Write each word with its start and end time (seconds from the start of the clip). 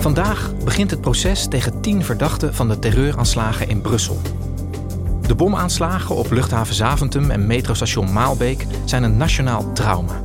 Vandaag 0.00 0.52
begint 0.64 0.90
het 0.90 1.00
proces 1.00 1.46
tegen 1.46 1.80
tien 1.80 2.04
verdachten 2.04 2.54
van 2.54 2.68
de 2.68 2.78
terreuraanslagen 2.78 3.68
in 3.68 3.80
Brussel. 3.80 4.20
De 5.26 5.34
bomaanslagen 5.34 6.16
op 6.16 6.30
luchthaven 6.30 6.74
Zaventem 6.74 7.30
en 7.30 7.46
metrostation 7.46 8.12
Maalbeek 8.12 8.66
zijn 8.84 9.02
een 9.02 9.16
nationaal 9.16 9.72
trauma. 9.72 10.20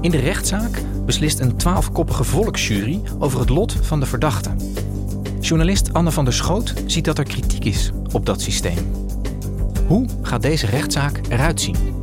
In 0.00 0.10
de 0.10 0.18
rechtszaak 0.18 0.82
beslist 1.06 1.40
een 1.40 1.56
twaalfkoppige 1.56 2.24
volksjury 2.24 3.00
over 3.18 3.40
het 3.40 3.48
lot 3.48 3.76
van 3.80 4.00
de 4.00 4.06
verdachten. 4.06 4.58
Journalist 5.40 5.92
Anne 5.92 6.10
van 6.10 6.24
der 6.24 6.34
Schoot 6.34 6.74
ziet 6.86 7.04
dat 7.04 7.18
er 7.18 7.24
kritiek 7.24 7.64
is 7.64 7.90
op 8.12 8.26
dat 8.26 8.40
systeem. 8.40 8.92
Hoe 9.86 10.06
gaat 10.22 10.42
deze 10.42 10.66
rechtszaak 10.66 11.20
eruit 11.28 11.60
zien? 11.60 11.99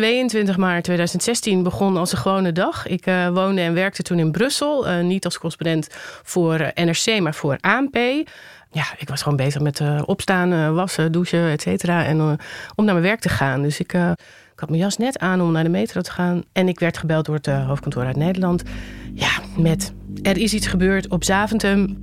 ...22 0.00 0.56
maart 0.56 0.84
2016 0.84 1.62
begon 1.62 1.96
als 1.96 2.12
een 2.12 2.18
gewone 2.18 2.52
dag. 2.52 2.86
Ik 2.86 3.06
uh, 3.06 3.28
woonde 3.28 3.60
en 3.60 3.74
werkte 3.74 4.02
toen 4.02 4.18
in 4.18 4.30
Brussel. 4.30 4.88
Uh, 4.88 5.00
niet 5.00 5.24
als 5.24 5.38
correspondent 5.38 5.88
voor 6.22 6.60
uh, 6.60 6.68
NRC, 6.74 7.20
maar 7.20 7.34
voor 7.34 7.58
ANP 7.60 7.96
ja, 8.70 8.84
ik 8.98 9.08
was 9.08 9.22
gewoon 9.22 9.36
bezig 9.36 9.60
met 9.60 9.82
opstaan, 10.04 10.74
wassen, 10.74 11.12
douchen, 11.12 11.50
et 11.50 11.62
cetera. 11.62 12.04
En 12.04 12.20
om 12.74 12.84
naar 12.84 12.94
mijn 12.94 13.06
werk 13.06 13.20
te 13.20 13.28
gaan. 13.28 13.62
Dus 13.62 13.80
ik, 13.80 13.92
ik 14.52 14.60
had 14.60 14.68
mijn 14.68 14.80
jas 14.80 14.96
net 14.96 15.18
aan 15.18 15.40
om 15.40 15.52
naar 15.52 15.64
de 15.64 15.70
metro 15.70 16.00
te 16.00 16.10
gaan. 16.10 16.42
En 16.52 16.68
ik 16.68 16.80
werd 16.80 16.98
gebeld 16.98 17.26
door 17.26 17.34
het 17.34 17.46
hoofdkantoor 17.46 18.04
uit 18.04 18.16
Nederland. 18.16 18.62
Ja, 19.14 19.30
met 19.56 19.92
er 20.22 20.36
is 20.36 20.54
iets 20.54 20.66
gebeurd 20.66 21.08
op 21.08 21.24
Zaventem. 21.24 21.98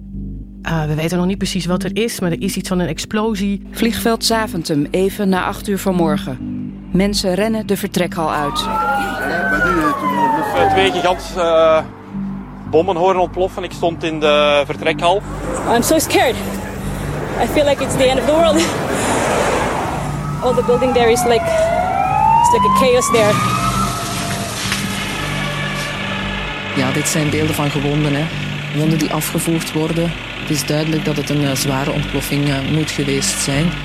we 0.61 0.95
weten 0.95 1.17
nog 1.17 1.25
niet 1.25 1.37
precies 1.37 1.65
wat 1.65 1.83
er 1.83 1.95
is, 1.97 2.19
maar 2.19 2.31
er 2.31 2.41
is 2.41 2.55
iets 2.55 2.69
van 2.69 2.79
een 2.79 2.87
explosie. 2.87 3.61
Vliegveld 3.71 4.25
Zaventem, 4.25 4.87
even 4.91 5.29
na 5.29 5.43
acht 5.43 5.67
uur 5.67 5.79
vanmorgen. 5.79 6.37
Mensen 6.95 7.33
rennen 7.33 7.67
de 7.67 7.77
vertrekhal 7.77 8.31
uit. 8.31 8.67
Twee 10.69 10.91
gigantische 10.91 11.83
bommen 12.69 12.95
horen 12.95 13.21
ontploffen. 13.21 13.63
Ik 13.63 13.71
stond 13.71 14.03
in 14.03 14.19
de 14.19 14.63
vertrekhal. 14.65 15.21
I'm 15.73 15.81
so 15.81 15.99
scared. 15.99 16.35
I 17.43 17.47
feel 17.47 17.65
like 17.65 17.83
it's 17.83 17.95
the 17.95 18.03
end 18.03 18.19
of 18.19 18.25
the 18.25 18.31
world. 18.31 18.65
All 20.43 20.53
the 20.53 20.63
building 20.65 20.93
there 20.93 21.11
is 21.11 21.23
like 21.23 21.45
it's 22.41 22.51
like 22.51 22.67
a 22.67 22.75
chaos 22.79 23.11
there. 23.11 23.33
Ja, 26.75 26.91
dit 26.91 27.07
zijn 27.07 27.29
beelden 27.29 27.55
van 27.55 27.69
gewonden, 27.69 28.13
hè. 28.15 28.25
Wonden 28.77 28.99
die 28.99 29.13
afgevoerd 29.13 29.73
worden. 29.73 30.11
Het 30.39 30.49
is 30.49 30.65
duidelijk 30.65 31.05
dat 31.05 31.15
het 31.15 31.29
een 31.29 31.41
uh, 31.41 31.51
zware 31.51 31.91
ontploffing 31.91 32.47
uh, 32.47 32.55
moet 32.71 32.91
geweest 32.91 33.39
zijn. 33.39 33.84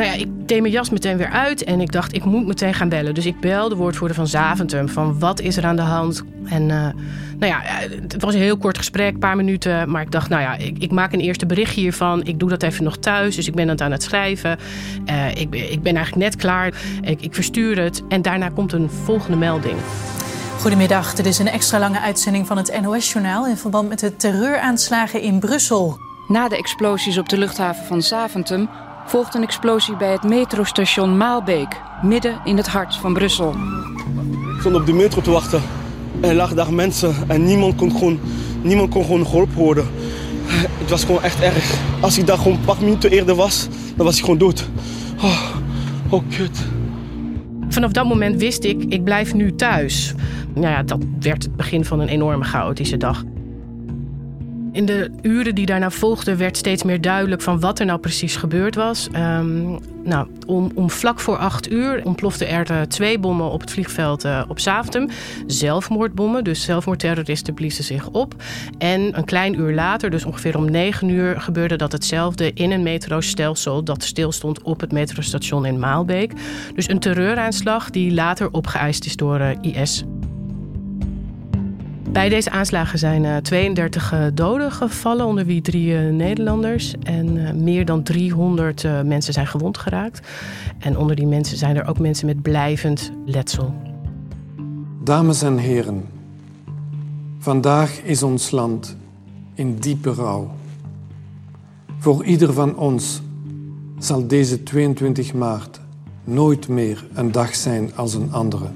Nou 0.00 0.12
ja, 0.12 0.18
ik 0.18 0.48
deed 0.48 0.60
mijn 0.60 0.72
jas 0.72 0.90
meteen 0.90 1.16
weer 1.16 1.30
uit 1.30 1.64
en 1.64 1.80
ik 1.80 1.92
dacht, 1.92 2.14
ik 2.14 2.24
moet 2.24 2.46
meteen 2.46 2.74
gaan 2.74 2.88
bellen. 2.88 3.14
Dus 3.14 3.26
ik 3.26 3.40
bel 3.40 3.68
de 3.68 3.74
woordvoerder 3.74 4.16
van 4.16 4.26
Zaventem 4.26 4.88
van 4.88 5.18
wat 5.18 5.40
is 5.40 5.56
er 5.56 5.64
aan 5.64 5.76
de 5.76 5.82
hand? 5.82 6.22
En 6.44 6.62
uh, 6.62 6.68
nou 7.38 7.52
ja, 7.52 7.60
het 8.08 8.22
was 8.22 8.34
een 8.34 8.40
heel 8.40 8.56
kort 8.56 8.78
gesprek, 8.78 9.12
een 9.12 9.18
paar 9.18 9.36
minuten. 9.36 9.90
Maar 9.90 10.02
ik 10.02 10.10
dacht, 10.10 10.28
nou 10.28 10.42
ja, 10.42 10.56
ik, 10.56 10.78
ik, 10.78 10.90
maak 10.90 11.12
een 11.12 11.20
eerste 11.20 11.46
berichtje 11.46 11.80
hiervan. 11.80 12.24
Ik 12.24 12.38
doe 12.38 12.48
dat 12.48 12.62
even 12.62 12.84
nog 12.84 12.96
thuis, 12.96 13.36
dus 13.36 13.48
ik 13.48 13.54
ben 13.54 13.68
het 13.68 13.80
aan 13.80 13.90
het 13.90 14.02
schrijven. 14.02 14.58
Uh, 15.10 15.28
ik, 15.28 15.54
ik, 15.54 15.82
ben 15.82 15.94
eigenlijk 15.96 16.24
net 16.24 16.36
klaar. 16.36 16.74
Ik, 17.02 17.20
ik 17.20 17.34
verstuur 17.34 17.78
het 17.82 18.02
en 18.08 18.22
daarna 18.22 18.48
komt 18.48 18.72
een 18.72 18.90
volgende 18.90 19.36
melding. 19.36 19.76
Goedemiddag, 20.60 21.14
dit 21.14 21.26
is 21.26 21.38
een 21.38 21.48
extra 21.48 21.78
lange 21.78 22.00
uitzending 22.00 22.46
van 22.46 22.56
het 22.56 22.80
NOS-journaal... 22.80 23.46
in 23.46 23.56
verband 23.56 23.88
met 23.88 23.98
de 23.98 24.16
terreuraanslagen 24.16 25.22
in 25.22 25.38
Brussel. 25.38 25.98
Na 26.28 26.48
de 26.48 26.56
explosies 26.56 27.18
op 27.18 27.28
de 27.28 27.38
luchthaven 27.38 27.84
van 27.84 28.02
Zaventem 28.02 28.68
volgt 29.10 29.34
een 29.34 29.42
explosie 29.42 29.96
bij 29.96 30.12
het 30.12 30.22
metrostation 30.22 31.16
Maalbeek, 31.16 31.80
midden 32.02 32.40
in 32.44 32.56
het 32.56 32.66
hart 32.66 32.96
van 32.96 33.12
Brussel. 33.12 33.54
Ik 34.54 34.60
stond 34.60 34.74
op 34.74 34.86
de 34.86 34.92
metro 34.92 35.20
te 35.20 35.30
wachten. 35.30 35.62
Er 36.20 36.34
lagen 36.34 36.56
daar 36.56 36.72
mensen 36.72 37.14
en 37.26 37.44
niemand 37.44 37.74
kon 37.74 37.92
gewoon, 37.92 38.20
niemand 38.62 38.90
kon 38.90 39.04
gewoon 39.04 39.26
geholpen 39.26 39.56
worden. 39.56 39.86
Het 40.78 40.90
was 40.90 41.04
gewoon 41.04 41.22
echt 41.22 41.40
erg. 41.40 41.74
Als 42.00 42.18
ik 42.18 42.26
daar 42.26 42.36
gewoon 42.36 42.52
een 42.52 42.64
paar 42.64 42.76
minuten 42.80 43.10
eerder 43.10 43.34
was, 43.34 43.68
dan 43.96 44.06
was 44.06 44.16
ik 44.16 44.24
gewoon 44.24 44.38
dood. 44.38 44.68
Oh, 45.22 45.40
oh 46.08 46.22
kut. 46.36 46.58
Vanaf 47.68 47.90
dat 47.90 48.04
moment 48.04 48.40
wist 48.40 48.64
ik, 48.64 48.84
ik 48.88 49.04
blijf 49.04 49.34
nu 49.34 49.54
thuis. 49.54 50.14
Nou 50.54 50.66
ja, 50.66 50.82
dat 50.82 51.04
werd 51.20 51.42
het 51.42 51.56
begin 51.56 51.84
van 51.84 52.00
een 52.00 52.08
enorme 52.08 52.44
chaotische 52.44 52.96
dag. 52.96 53.24
In 54.80 54.86
de 54.86 55.10
uren 55.22 55.54
die 55.54 55.66
daarna 55.66 55.90
volgden 55.90 56.36
werd 56.36 56.56
steeds 56.56 56.82
meer 56.82 57.00
duidelijk 57.00 57.42
van 57.42 57.60
wat 57.60 57.78
er 57.78 57.86
nou 57.86 57.98
precies 57.98 58.36
gebeurd 58.36 58.74
was. 58.74 59.08
Um, 59.16 59.78
nou, 60.04 60.28
om, 60.46 60.70
om, 60.74 60.90
vlak 60.90 61.20
voor 61.20 61.36
acht 61.36 61.70
uur 61.70 62.04
ontploften 62.04 62.48
er 62.48 62.70
uh, 62.70 62.80
twee 62.80 63.18
bommen 63.18 63.50
op 63.50 63.60
het 63.60 63.70
vliegveld 63.70 64.24
uh, 64.24 64.42
op 64.48 64.58
Zaventem. 64.58 65.08
Zelfmoordbommen, 65.46 66.44
dus 66.44 66.62
zelfmoordterroristen 66.62 67.54
bliezen 67.54 67.84
zich 67.84 68.08
op. 68.08 68.34
En 68.78 69.18
een 69.18 69.24
klein 69.24 69.58
uur 69.58 69.74
later, 69.74 70.10
dus 70.10 70.24
ongeveer 70.24 70.56
om 70.56 70.70
negen 70.70 71.08
uur, 71.08 71.40
gebeurde 71.40 71.76
dat 71.76 71.92
hetzelfde 71.92 72.52
in 72.52 72.70
een 72.70 72.82
metrostelsel 72.82 73.84
dat 73.84 74.02
stilstond 74.02 74.62
op 74.62 74.80
het 74.80 74.92
metrostation 74.92 75.66
in 75.66 75.78
Maalbeek. 75.78 76.32
Dus 76.74 76.88
een 76.88 77.00
terreuraanslag 77.00 77.90
die 77.90 78.14
later 78.14 78.48
opgeëist 78.52 79.04
is 79.04 79.16
door 79.16 79.40
uh, 79.40 79.50
IS. 79.60 80.04
Bij 82.12 82.28
deze 82.28 82.50
aanslagen 82.50 82.98
zijn 82.98 83.24
uh, 83.24 83.36
32 83.36 84.12
uh, 84.12 84.24
doden 84.34 84.72
gevallen, 84.72 85.26
onder 85.26 85.46
wie 85.46 85.60
drie 85.60 85.92
uh, 85.92 86.12
Nederlanders. 86.12 86.94
En 87.02 87.62
meer 87.62 87.84
dan 87.84 88.02
300 88.02 88.86
mensen 89.04 89.32
zijn 89.32 89.46
gewond 89.46 89.78
geraakt. 89.78 90.28
En 90.78 90.98
onder 90.98 91.16
die 91.16 91.26
mensen 91.26 91.56
zijn 91.56 91.76
er 91.76 91.86
ook 91.86 91.98
mensen 91.98 92.26
met 92.26 92.42
blijvend 92.42 93.12
letsel. 93.26 93.74
Dames 95.04 95.42
en 95.42 95.56
heren, 95.56 96.04
vandaag 97.38 98.00
is 98.02 98.22
ons 98.22 98.50
land 98.50 98.96
in 99.54 99.76
diepe 99.76 100.12
rouw. 100.12 100.50
Voor 101.98 102.24
ieder 102.24 102.52
van 102.52 102.76
ons 102.76 103.22
zal 103.98 104.26
deze 104.26 104.62
22 104.62 105.34
maart 105.34 105.80
nooit 106.24 106.68
meer 106.68 107.06
een 107.14 107.32
dag 107.32 107.54
zijn 107.54 107.90
als 107.94 108.14
een 108.14 108.32
andere. 108.32 108.66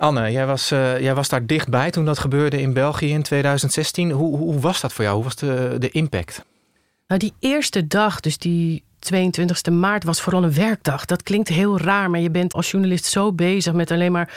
Anne, 0.00 0.30
jij 0.30 0.46
was, 0.46 0.72
uh, 0.72 1.00
jij 1.00 1.14
was 1.14 1.28
daar 1.28 1.46
dichtbij 1.46 1.90
toen 1.90 2.04
dat 2.04 2.18
gebeurde 2.18 2.60
in 2.60 2.72
België 2.72 3.10
in 3.10 3.22
2016. 3.22 4.10
Hoe, 4.10 4.36
hoe 4.36 4.60
was 4.60 4.80
dat 4.80 4.92
voor 4.92 5.04
jou? 5.04 5.16
Hoe 5.16 5.24
was 5.24 5.36
de, 5.36 5.76
de 5.78 5.90
impact? 5.90 6.44
Nou, 7.06 7.20
die 7.20 7.32
eerste 7.38 7.86
dag, 7.86 8.20
dus 8.20 8.38
die 8.38 8.84
22e 9.14 9.72
maart, 9.72 10.04
was 10.04 10.20
vooral 10.20 10.42
een 10.42 10.54
werkdag. 10.54 11.04
Dat 11.04 11.22
klinkt 11.22 11.48
heel 11.48 11.78
raar, 11.78 12.10
maar 12.10 12.20
je 12.20 12.30
bent 12.30 12.52
als 12.52 12.70
journalist 12.70 13.04
zo 13.04 13.32
bezig 13.32 13.72
met 13.72 13.90
alleen 13.90 14.12
maar 14.12 14.34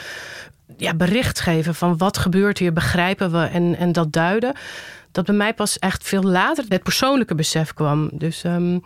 ja, 0.77 0.94
bericht 0.94 1.39
geven 1.39 1.75
van 1.75 1.98
wat 1.98 2.18
gebeurt 2.18 2.57
hier, 2.57 2.74
begrijpen 2.74 3.31
we 3.31 3.45
en, 3.45 3.77
en 3.77 3.92
dat 3.92 4.12
duiden. 4.12 4.56
Dat 5.12 5.25
bij 5.25 5.36
mij 5.36 5.54
pas 5.54 5.80
echt 5.80 6.04
veel 6.04 6.24
later 6.24 6.65
het 6.68 6.83
persoonlijke 6.83 7.36
besef 7.36 7.74
kwam. 7.74 8.10
Dus 8.13 8.44
um, 8.44 8.83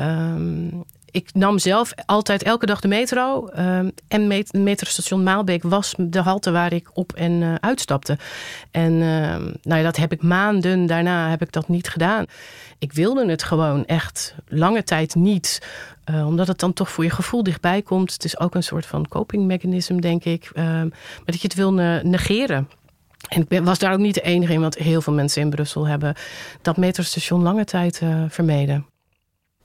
um, 0.00 0.84
ik 1.18 1.34
nam 1.34 1.58
zelf 1.58 1.92
altijd 2.06 2.42
elke 2.42 2.66
dag 2.66 2.80
de 2.80 2.88
metro. 2.88 3.48
Uh, 3.56 3.78
en 4.08 4.26
met, 4.26 4.52
metrostation 4.52 5.22
Maalbeek 5.22 5.62
was 5.62 5.94
de 5.96 6.20
halte 6.20 6.50
waar 6.50 6.72
ik 6.72 6.90
op 6.92 7.12
en 7.12 7.32
uh, 7.32 7.54
uitstapte. 7.54 8.18
En 8.70 8.92
uh, 8.92 9.36
nou 9.62 9.78
ja, 9.78 9.82
dat 9.82 9.96
heb 9.96 10.12
ik 10.12 10.22
maanden 10.22 10.86
daarna 10.86 11.30
heb 11.30 11.42
ik 11.42 11.52
dat 11.52 11.68
niet 11.68 11.88
gedaan. 11.88 12.26
Ik 12.78 12.92
wilde 12.92 13.30
het 13.30 13.42
gewoon 13.42 13.84
echt 13.84 14.34
lange 14.46 14.82
tijd 14.82 15.14
niet. 15.14 15.62
Uh, 16.10 16.26
omdat 16.26 16.46
het 16.46 16.58
dan 16.58 16.72
toch 16.72 16.90
voor 16.90 17.04
je 17.04 17.10
gevoel 17.10 17.42
dichtbij 17.42 17.82
komt. 17.82 18.12
Het 18.12 18.24
is 18.24 18.38
ook 18.38 18.54
een 18.54 18.62
soort 18.62 18.86
van 18.86 19.08
coping 19.08 19.46
mechanism, 19.46 19.96
denk 19.96 20.24
ik. 20.24 20.50
maar 20.54 20.90
dat 21.24 21.40
je 21.40 21.48
het 21.48 21.54
wil 21.54 21.72
negeren. 22.02 22.68
En 23.28 23.46
ik 23.48 23.60
was 23.62 23.78
daar 23.78 23.92
ook 23.92 23.98
niet 23.98 24.14
de 24.14 24.20
enige 24.20 24.52
in, 24.52 24.60
want 24.60 24.76
heel 24.76 25.00
veel 25.00 25.12
mensen 25.12 25.42
in 25.42 25.50
Brussel 25.50 25.86
hebben 25.86 26.14
dat 26.62 26.76
metrostation 26.76 27.42
lange 27.42 27.64
tijd 27.64 28.02
vermeden. 28.28 28.86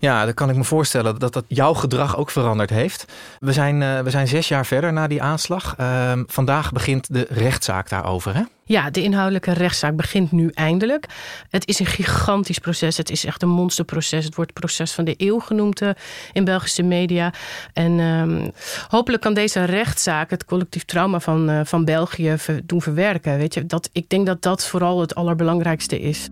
Ja, 0.03 0.25
dan 0.25 0.33
kan 0.33 0.49
ik 0.49 0.55
me 0.55 0.63
voorstellen 0.63 1.19
dat 1.19 1.33
dat 1.33 1.45
jouw 1.47 1.73
gedrag 1.73 2.17
ook 2.17 2.29
veranderd 2.29 2.69
heeft. 2.69 3.05
We 3.39 3.53
zijn, 3.53 3.81
uh, 3.81 3.99
we 3.99 4.09
zijn 4.09 4.27
zes 4.27 4.47
jaar 4.47 4.65
verder 4.65 4.93
na 4.93 5.07
die 5.07 5.21
aanslag. 5.21 5.75
Uh, 5.79 6.11
vandaag 6.27 6.71
begint 6.71 7.13
de 7.13 7.27
rechtszaak 7.29 7.89
daarover, 7.89 8.35
hè? 8.35 8.41
Ja, 8.63 8.89
de 8.89 9.03
inhoudelijke 9.03 9.53
rechtszaak 9.53 9.95
begint 9.95 10.31
nu 10.31 10.49
eindelijk. 10.53 11.05
Het 11.49 11.67
is 11.67 11.79
een 11.79 11.85
gigantisch 11.85 12.59
proces. 12.59 12.97
Het 12.97 13.09
is 13.09 13.25
echt 13.25 13.41
een 13.41 13.49
monsterproces. 13.49 14.25
Het 14.25 14.35
wordt 14.35 14.49
het 14.49 14.59
proces 14.59 14.91
van 14.91 15.05
de 15.05 15.13
eeuw 15.17 15.39
genoemd 15.39 15.81
uh, 15.81 15.89
in 16.33 16.43
Belgische 16.43 16.83
media. 16.83 17.33
En 17.73 17.91
uh, 17.91 18.47
hopelijk 18.87 19.21
kan 19.21 19.33
deze 19.33 19.63
rechtszaak 19.63 20.29
het 20.29 20.45
collectief 20.45 20.85
trauma 20.85 21.19
van, 21.19 21.49
uh, 21.49 21.59
van 21.63 21.85
België 21.85 22.33
ver, 22.37 22.61
doen 22.65 22.81
verwerken. 22.81 23.37
Weet 23.37 23.53
je, 23.53 23.65
dat, 23.65 23.89
ik 23.91 24.09
denk 24.09 24.25
dat 24.25 24.41
dat 24.41 24.67
vooral 24.67 24.99
het 24.99 25.15
allerbelangrijkste 25.15 25.99
is. 25.99 26.27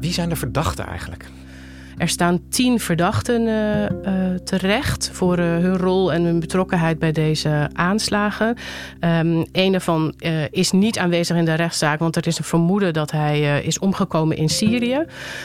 Wie 0.00 0.12
zijn 0.12 0.28
de 0.28 0.36
verdachten 0.36 0.86
eigenlijk? 0.86 1.26
Er 1.96 2.08
staan 2.08 2.40
tien 2.48 2.80
verdachten 2.80 3.42
uh, 3.46 3.82
uh, 3.82 4.34
terecht 4.44 5.10
voor 5.12 5.38
uh, 5.38 5.44
hun 5.44 5.76
rol 5.76 6.12
en 6.12 6.22
hun 6.22 6.40
betrokkenheid 6.40 6.98
bij 6.98 7.12
deze 7.12 7.70
aanslagen. 7.72 8.56
Um, 9.00 9.44
een 9.52 9.72
daarvan 9.72 10.14
is 10.50 10.70
niet 10.70 10.98
aanwezig 10.98 11.36
in 11.36 11.44
de 11.44 11.54
rechtszaak, 11.54 11.98
want 11.98 12.16
er 12.16 12.26
is 12.26 12.38
een 12.38 12.44
vermoeden 12.44 12.92
dat 12.92 13.10
hij 13.10 13.62
is 13.62 13.78
omgekomen 13.78 14.36
in 14.36 14.48
Syrië. 14.48 15.04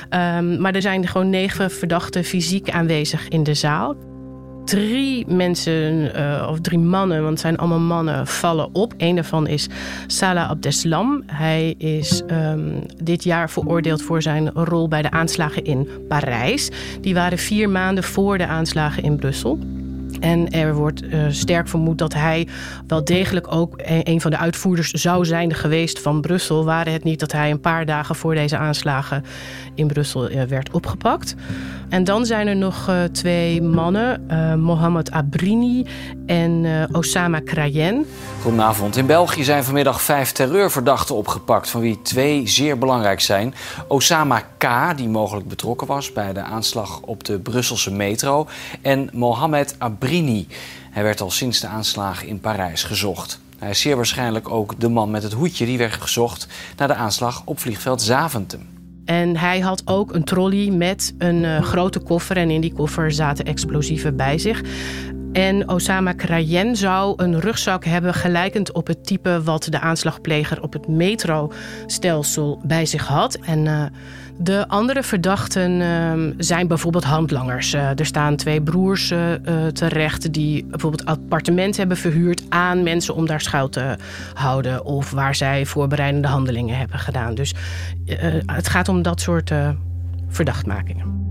Um, 0.10 0.62
maar 0.62 0.76
er 0.76 0.82
zijn 0.82 1.08
gewoon 1.08 1.30
negen 1.30 1.72
verdachten 1.72 2.24
fysiek 2.24 2.70
aanwezig 2.70 3.28
in 3.28 3.44
de 3.44 3.54
zaal 3.54 3.96
drie 4.68 5.28
mensen, 5.28 6.12
uh, 6.16 6.48
of 6.52 6.60
drie 6.60 6.80
mannen, 6.80 7.18
want 7.18 7.30
het 7.30 7.40
zijn 7.40 7.58
allemaal 7.58 7.80
mannen, 7.80 8.28
vallen 8.28 8.70
op. 8.74 8.94
Een 8.98 9.16
daarvan 9.16 9.48
is 9.48 9.68
Salah 10.08 10.50
Abdeslam. 10.50 11.24
Hij 11.26 11.76
is 11.78 12.24
um, 12.32 12.84
dit 13.04 13.24
jaar 13.24 13.50
veroordeeld 13.50 14.02
voor 14.02 14.22
zijn 14.22 14.52
rol 14.52 14.88
bij 14.88 15.02
de 15.02 15.12
aanslagen 15.12 15.64
in 15.64 15.88
Parijs. 16.08 16.70
Die 17.02 17.14
waren 17.14 17.38
vier 17.38 17.70
maanden 17.70 18.04
voor 18.04 18.38
de 18.38 18.48
aanslagen 18.48 19.04
in 19.04 19.16
Brussel. 19.16 19.60
En 20.20 20.50
er 20.50 20.76
wordt 20.76 21.04
uh, 21.04 21.26
sterk 21.30 21.68
vermoed 21.68 21.98
dat 21.98 22.14
hij 22.14 22.48
wel 22.88 23.04
degelijk 23.04 23.54
ook 23.54 23.74
een 24.04 24.22
van 24.22 24.32
de 24.32 24.38
uitvoerders 24.38 24.92
zou 24.92 25.26
zijn 25.26 25.54
geweest 25.54 26.00
van 26.00 26.22
Brussel. 26.22 26.66
Waren 26.66 26.94
het 26.94 27.04
niet 27.04 27.20
dat 27.20 27.32
hij 27.32 27.52
een 27.52 27.60
paar 27.60 27.86
dagen 27.86 28.16
voor 28.16 28.36
deze 28.36 28.58
aanslagen 28.58 29.24
in 29.76 29.88
Brussel 29.88 30.32
uh, 30.32 30.42
werd 30.44 30.72
opgepakt. 30.72 31.36
En 31.90 32.04
dan 32.04 32.26
zijn 32.26 32.48
er 32.48 32.56
nog 32.56 32.90
uh, 32.90 33.04
twee 33.04 33.62
mannen, 33.62 34.26
Mohamed 34.60 35.12
Abrini 35.12 35.86
en 36.26 36.66
Osama 36.92 37.40
Krayen. 37.40 38.06
Goedenavond. 38.42 38.98
In 38.98 39.06
België 39.06 39.44
zijn 39.44 39.64
vanmiddag 39.64 40.02
vijf 40.02 40.32
terreurverdachten 40.32 41.16
opgepakt, 41.16 41.70
van 41.70 41.82
wie 41.82 42.02
twee 42.02 42.48
zeer 42.48 42.78
belangrijk 42.78 43.22
zijn. 43.22 43.54
Osama 43.88 44.44
K., 44.58 44.68
die 44.96 45.10
mogelijk 45.10 45.48
betrokken 45.48 45.88
was 45.88 46.14
bij 46.14 46.34
de 46.34 46.42
aanslag 46.42 47.00
op 47.02 47.24
de 47.24 47.40
Brusselse 47.40 47.92
metro. 47.92 48.48
En 48.82 49.10
Mohamed 49.14 49.76
Abrini. 49.78 50.06
Hij 50.92 51.04
werd 51.04 51.22
al 51.22 51.32
sinds 51.32 51.60
de 51.60 51.68
aanslagen 51.68 52.28
in 52.28 52.40
Parijs 52.40 52.84
gezocht. 52.84 53.40
Hij 53.58 53.70
is 53.70 53.82
zeer 53.82 53.96
waarschijnlijk 53.96 54.50
ook 54.50 54.80
de 54.80 54.90
man 54.90 55.12
met 55.12 55.24
het 55.24 55.34
hoedje 55.34 55.66
die 55.66 55.78
werd 55.78 55.94
gezocht 55.94 56.48
na 56.78 56.88
de 56.88 56.94
aanslag 56.94 57.42
op 57.46 57.60
vliegveld 57.60 58.02
Zaventem. 58.02 58.78
En 59.06 59.38
hij 59.38 59.60
had 59.60 59.82
ook 59.86 60.14
een 60.14 60.24
trolley 60.24 60.72
met 60.72 61.14
een 61.18 61.44
uh, 61.44 61.62
grote 61.62 62.00
koffer. 62.00 62.38
En 62.38 62.50
in 62.50 62.62
die 62.62 62.74
koffer 62.74 63.12
zaten 63.12 63.46
explosieven 63.46 64.16
bij 64.16 64.38
zich. 64.38 64.62
En 65.38 65.70
Osama 65.70 66.14
Krayen 66.14 66.76
zou 66.76 67.14
een 67.24 67.40
rugzak 67.40 67.86
hebben 67.86 68.14
gelijkend 68.14 68.72
op 68.72 68.88
het 68.88 69.06
type 69.06 69.44
wat 69.44 69.68
de 69.70 69.80
aanslagpleger 69.80 70.62
op 70.62 70.74
het 70.74 70.88
metrostelsel 70.88 72.60
bij 72.64 72.86
zich 72.86 73.08
had. 73.08 73.36
En 73.36 73.66
uh, 73.66 73.84
de 74.38 74.68
andere 74.68 75.04
verdachten 75.04 75.72
uh, 75.72 76.34
zijn 76.38 76.68
bijvoorbeeld 76.68 77.04
handlangers. 77.04 77.74
Uh, 77.74 78.00
er 78.00 78.06
staan 78.06 78.36
twee 78.36 78.62
broers 78.62 79.12
uh, 79.12 79.34
terecht 79.74 80.34
die 80.34 80.66
bijvoorbeeld 80.66 81.06
appartement 81.06 81.78
hebben 81.78 81.98
verhuurd 81.98 82.44
aan 82.50 82.84
mensen 82.84 83.16
om 83.16 83.26
daar 83.26 83.42
schuil 83.42 83.70
te 83.70 83.96
houden. 84.34 84.86
Of 84.86 85.12
waar 85.12 85.36
zij 85.36 85.66
voorbereidende 85.66 86.28
handelingen 86.28 86.78
hebben 86.78 87.00
gedaan. 87.00 87.36
Dus 87.36 87.54
het 88.46 88.70
gaat 88.70 88.90
om 88.90 89.02
dat 89.02 89.22
soort 89.22 89.52
verdachtmakingen. 90.30 91.27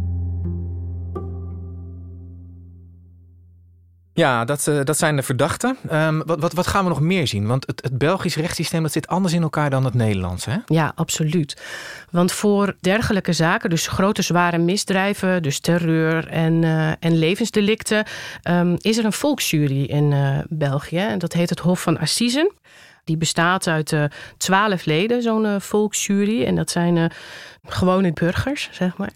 Ja, 4.16 4.44
dat, 4.44 4.66
uh, 4.66 4.80
dat 4.84 4.98
zijn 4.98 5.16
de 5.16 5.22
verdachten. 5.22 5.76
Um, 5.92 6.22
wat, 6.26 6.40
wat, 6.40 6.52
wat 6.52 6.66
gaan 6.66 6.82
we 6.82 6.88
nog 6.88 7.00
meer 7.00 7.26
zien? 7.26 7.46
Want 7.46 7.66
het, 7.66 7.82
het 7.82 7.98
Belgisch 7.98 8.36
rechtssysteem 8.36 8.82
dat 8.82 8.92
zit 8.92 9.06
anders 9.06 9.34
in 9.34 9.42
elkaar 9.42 9.70
dan 9.70 9.84
het 9.84 9.94
Nederlandse. 9.94 10.50
Hè? 10.50 10.56
Ja, 10.66 10.92
absoluut. 10.94 11.62
Want 12.10 12.32
voor 12.32 12.76
dergelijke 12.80 13.32
zaken, 13.32 13.70
dus 13.70 13.86
grote 13.86 14.22
zware 14.22 14.58
misdrijven, 14.58 15.42
dus 15.42 15.60
terreur 15.60 16.28
en, 16.28 16.62
uh, 16.62 16.88
en 16.88 17.18
levensdelicten, 17.18 18.04
um, 18.50 18.76
is 18.80 18.98
er 18.98 19.04
een 19.04 19.12
volksjury 19.12 19.84
in 19.84 20.12
uh, 20.12 20.38
België. 20.48 20.98
En 20.98 21.18
dat 21.18 21.32
heet 21.32 21.50
het 21.50 21.58
Hof 21.58 21.82
van 21.82 21.98
Assisen. 21.98 22.52
Die 23.06 23.16
bestaat 23.16 23.66
uit 23.66 23.96
twaalf 24.36 24.84
leden, 24.84 25.22
zo'n 25.22 25.60
volksjury. 25.60 26.44
En 26.44 26.54
dat 26.54 26.70
zijn 26.70 27.10
gewone 27.64 28.12
burgers, 28.12 28.68
zeg 28.72 28.96
maar, 28.96 29.12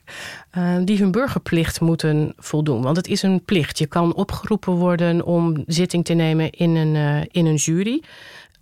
die 0.84 0.98
hun 0.98 1.10
burgerplicht 1.10 1.80
moeten 1.80 2.32
voldoen. 2.36 2.82
Want 2.82 2.96
het 2.96 3.08
is 3.08 3.22
een 3.22 3.44
plicht. 3.44 3.78
Je 3.78 3.86
kan 3.86 4.14
opgeroepen 4.14 4.72
worden 4.72 5.24
om 5.24 5.62
zitting 5.66 6.04
te 6.04 6.12
nemen 6.12 6.50
in 6.50 6.76
een, 6.76 7.26
in 7.30 7.46
een 7.46 7.54
jury. 7.54 8.02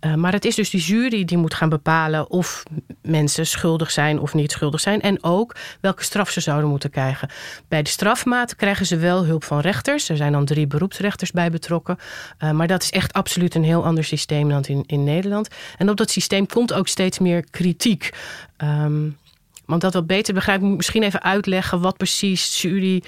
Uh, 0.01 0.13
maar 0.13 0.31
het 0.31 0.45
is 0.45 0.55
dus 0.55 0.69
die 0.69 0.81
jury 0.81 1.25
die 1.25 1.37
moet 1.37 1.53
gaan 1.53 1.69
bepalen 1.69 2.29
of 2.29 2.63
mensen 3.01 3.47
schuldig 3.47 3.91
zijn 3.91 4.19
of 4.19 4.33
niet 4.33 4.51
schuldig 4.51 4.79
zijn. 4.79 5.01
En 5.01 5.23
ook 5.23 5.55
welke 5.81 6.03
straf 6.03 6.29
ze 6.29 6.39
zouden 6.39 6.69
moeten 6.69 6.89
krijgen. 6.89 7.29
Bij 7.67 7.83
de 7.83 7.89
strafmaat 7.89 8.55
krijgen 8.55 8.85
ze 8.85 8.97
wel 8.97 9.25
hulp 9.25 9.43
van 9.43 9.59
rechters. 9.59 10.09
Er 10.09 10.17
zijn 10.17 10.31
dan 10.31 10.45
drie 10.45 10.67
beroepsrechters 10.67 11.31
bij 11.31 11.51
betrokken. 11.51 11.97
Uh, 12.43 12.51
maar 12.51 12.67
dat 12.67 12.83
is 12.83 12.89
echt 12.89 13.13
absoluut 13.13 13.55
een 13.55 13.63
heel 13.63 13.85
ander 13.85 14.03
systeem 14.03 14.49
dan 14.49 14.63
in, 14.63 14.83
in 14.87 15.03
Nederland. 15.03 15.47
En 15.77 15.89
op 15.89 15.97
dat 15.97 16.09
systeem 16.09 16.45
komt 16.45 16.73
ook 16.73 16.87
steeds 16.87 17.19
meer 17.19 17.43
kritiek. 17.49 18.09
Um, 18.57 19.17
want 19.69 19.81
dat 19.81 19.93
wat 19.93 20.07
beter 20.07 20.33
begrijpen, 20.33 20.63
moet 20.63 20.71
ik 20.71 20.77
misschien 20.77 21.03
even 21.03 21.23
uitleggen 21.23 21.81
wat 21.81 21.97
precies 21.97 22.61
jury, 22.61 23.03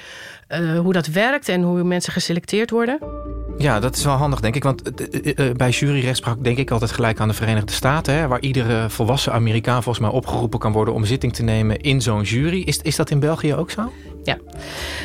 uh, 0.49 0.79
hoe 0.79 0.93
dat 0.93 1.07
werkt 1.07 1.49
en 1.49 1.61
hoe 1.61 1.83
mensen 1.83 2.13
geselecteerd 2.13 2.69
worden. 2.69 2.99
Ja, 3.61 3.79
dat 3.79 3.95
is 3.95 4.03
wel 4.03 4.15
handig, 4.15 4.39
denk 4.39 4.55
ik. 4.55 4.63
Want 4.63 5.01
uh, 5.01 5.33
uh, 5.35 5.55
bij 5.55 5.69
juryrechtspraak 5.69 6.43
denk 6.43 6.57
ik 6.57 6.71
altijd 6.71 6.91
gelijk 6.91 7.19
aan 7.19 7.27
de 7.27 7.33
Verenigde 7.33 7.73
Staten, 7.73 8.13
hè, 8.13 8.27
waar 8.27 8.41
iedere 8.41 8.89
volwassen 8.89 9.33
Amerikaan 9.33 9.83
volgens 9.83 10.05
mij 10.05 10.13
opgeroepen 10.13 10.59
kan 10.59 10.71
worden 10.71 10.93
om 10.93 11.05
zitting 11.05 11.33
te 11.33 11.43
nemen 11.43 11.79
in 11.79 12.01
zo'n 12.01 12.21
jury. 12.21 12.61
Is, 12.61 12.77
is 12.77 12.95
dat 12.95 13.09
in 13.09 13.19
België 13.19 13.55
ook 13.55 13.71
zo? 13.71 13.91
Ja, 14.23 14.37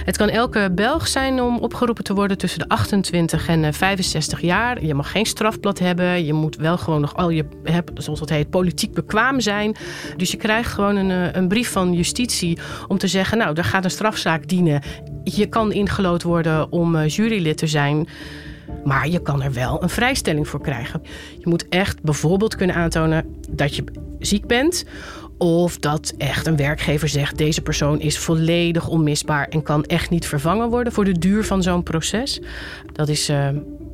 het 0.05 0.17
kan 0.17 0.29
elke 0.29 0.71
Belg 0.75 1.09
zijn 1.09 1.41
om 1.43 1.59
opgeroepen 1.59 2.05
te 2.05 2.15
worden 2.15 2.39
tussen 2.39 2.59
de 2.59 2.69
28 2.69 3.49
en 3.49 3.75
65 3.75 4.41
jaar. 4.41 4.85
Je 4.85 4.95
mag 4.95 5.11
geen 5.11 5.27
strafblad 5.27 5.79
hebben. 5.79 6.25
Je 6.25 6.33
moet 6.33 6.57
wel 6.57 6.79
gewoon 6.79 7.01
nog 7.01 7.17
al 7.17 7.31
je, 7.31 7.45
zoals 7.95 8.19
dat 8.19 8.29
heet, 8.29 8.51
politiek 8.51 8.95
bekwaam 8.95 9.41
zijn. 9.41 9.77
Dus 10.17 10.31
je 10.31 10.37
krijgt 10.37 10.73
gewoon 10.73 10.97
een, 10.97 11.37
een 11.37 11.49
brief 11.49 11.71
van 11.71 11.93
justitie 11.93 12.59
om 12.89 12.99
te 12.99 13.07
zeggen: 13.07 13.39
Nou, 13.39 13.57
er 13.57 13.65
gaat 13.65 13.85
een 13.85 13.91
strafzaak 13.91 14.49
dienen. 14.49 14.83
Je 15.25 15.47
kan 15.47 15.73
ingelood 15.73 16.23
worden 16.23 16.73
om 16.73 17.05
jurylid 17.05 17.59
te 17.59 17.67
zijn. 17.67 18.09
Maar 18.85 19.09
je 19.09 19.23
kan 19.23 19.43
er 19.43 19.53
wel 19.53 19.83
een 19.83 19.89
vrijstelling 19.89 20.49
voor 20.49 20.61
krijgen. 20.61 21.03
Je 21.39 21.49
moet 21.49 21.69
echt 21.69 22.03
bijvoorbeeld 22.03 22.57
kunnen 22.57 22.77
aantonen 22.77 23.37
dat 23.51 23.77
je 23.77 23.85
ziek 24.19 24.47
bent. 24.47 24.85
Of 25.39 25.79
dat 25.79 26.15
echt 26.19 26.47
een 26.47 26.57
werkgever 26.57 27.09
zegt: 27.09 27.39
deze 27.39 27.63
persoon 27.63 28.01
is 28.01 28.19
volledig 28.19 28.89
onmisbaar 28.89 29.49
en 29.49 29.63
kan 29.63 29.85
echt 29.85 30.11
niet 30.11 30.27
vervangen 30.27 30.69
worden 30.69 30.93
voor 30.93 31.05
de 31.05 31.19
duur 31.19 31.45
van 31.45 31.63
zo'n 31.63 31.83
proces. 31.83 32.41
Dat 32.93 33.09
is 33.09 33.31
uh, 33.31 33.49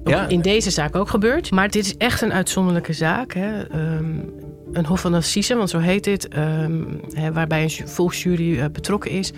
ja. 0.04 0.28
in 0.28 0.40
deze 0.40 0.70
zaak 0.70 0.96
ook 0.96 1.08
gebeurd. 1.08 1.50
Maar 1.50 1.70
dit 1.70 1.84
is 1.84 1.96
echt 1.96 2.22
een 2.22 2.32
uitzonderlijke 2.32 2.92
zaak. 2.92 3.32
Hè. 3.32 3.75
Um, 3.96 4.32
een 4.72 4.87
Hof 4.87 5.00
van 5.00 5.14
Assise, 5.14 5.54
want 5.54 5.70
zo 5.70 5.78
heet 5.78 6.04
dit, 6.04 6.37
um, 6.37 7.00
hè, 7.12 7.32
waarbij 7.32 7.62
een 7.62 7.88
volksjury 7.88 8.58
uh, 8.58 8.64
betrokken 8.72 9.11
is, 9.11 9.32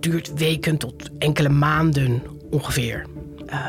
duurt 0.00 0.32
weken 0.34 0.76
tot 0.76 1.10
enkele 1.18 1.48
maanden 1.48 2.22
ongeveer. 2.50 3.06
Uh, 3.46 3.66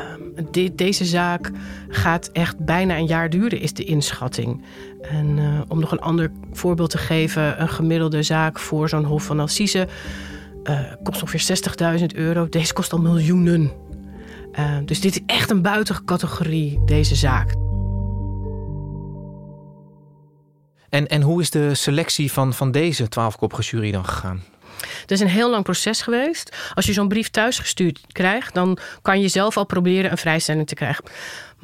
de, 0.50 0.74
deze 0.74 1.04
zaak 1.04 1.50
gaat 1.88 2.30
echt 2.32 2.64
bijna 2.64 2.96
een 2.96 3.06
jaar 3.06 3.30
duren, 3.30 3.60
is 3.60 3.72
de 3.72 3.84
inschatting. 3.84 4.64
En 5.10 5.38
uh, 5.38 5.60
om 5.68 5.80
nog 5.80 5.92
een 5.92 6.00
ander 6.00 6.30
voorbeeld 6.52 6.90
te 6.90 6.98
geven, 6.98 7.60
een 7.60 7.68
gemiddelde 7.68 8.22
zaak 8.22 8.58
voor 8.58 8.88
zo'n 8.88 9.04
Hof 9.04 9.24
van 9.24 9.40
Assise 9.40 9.88
uh, 10.64 10.80
kost 11.02 11.22
ongeveer 11.22 11.98
60.000 12.00 12.06
euro. 12.14 12.48
Deze 12.48 12.72
kost 12.72 12.92
al 12.92 12.98
miljoenen. 12.98 13.72
Uh, 14.58 14.76
dus 14.84 15.00
dit 15.00 15.12
is 15.14 15.20
echt 15.26 15.50
een 15.50 15.62
buitencategorie, 15.62 16.80
deze 16.84 17.14
zaak. 17.14 17.50
En, 20.88 21.06
en 21.06 21.22
hoe 21.22 21.40
is 21.40 21.50
de 21.50 21.74
selectie 21.74 22.32
van, 22.32 22.54
van 22.54 22.70
deze 22.70 23.08
twaalfkoppige 23.08 23.62
jury 23.62 23.90
dan 23.90 24.04
gegaan? 24.04 24.42
Het 25.00 25.10
is 25.10 25.20
een 25.20 25.28
heel 25.28 25.50
lang 25.50 25.62
proces 25.62 26.02
geweest. 26.02 26.56
Als 26.74 26.86
je 26.86 26.92
zo'n 26.92 27.08
brief 27.08 27.30
thuisgestuurd 27.30 28.00
krijgt, 28.12 28.54
dan 28.54 28.78
kan 29.02 29.20
je 29.20 29.28
zelf 29.28 29.56
al 29.56 29.66
proberen 29.66 30.10
een 30.10 30.18
vrijstelling 30.18 30.66
te 30.66 30.74
krijgen. 30.74 31.04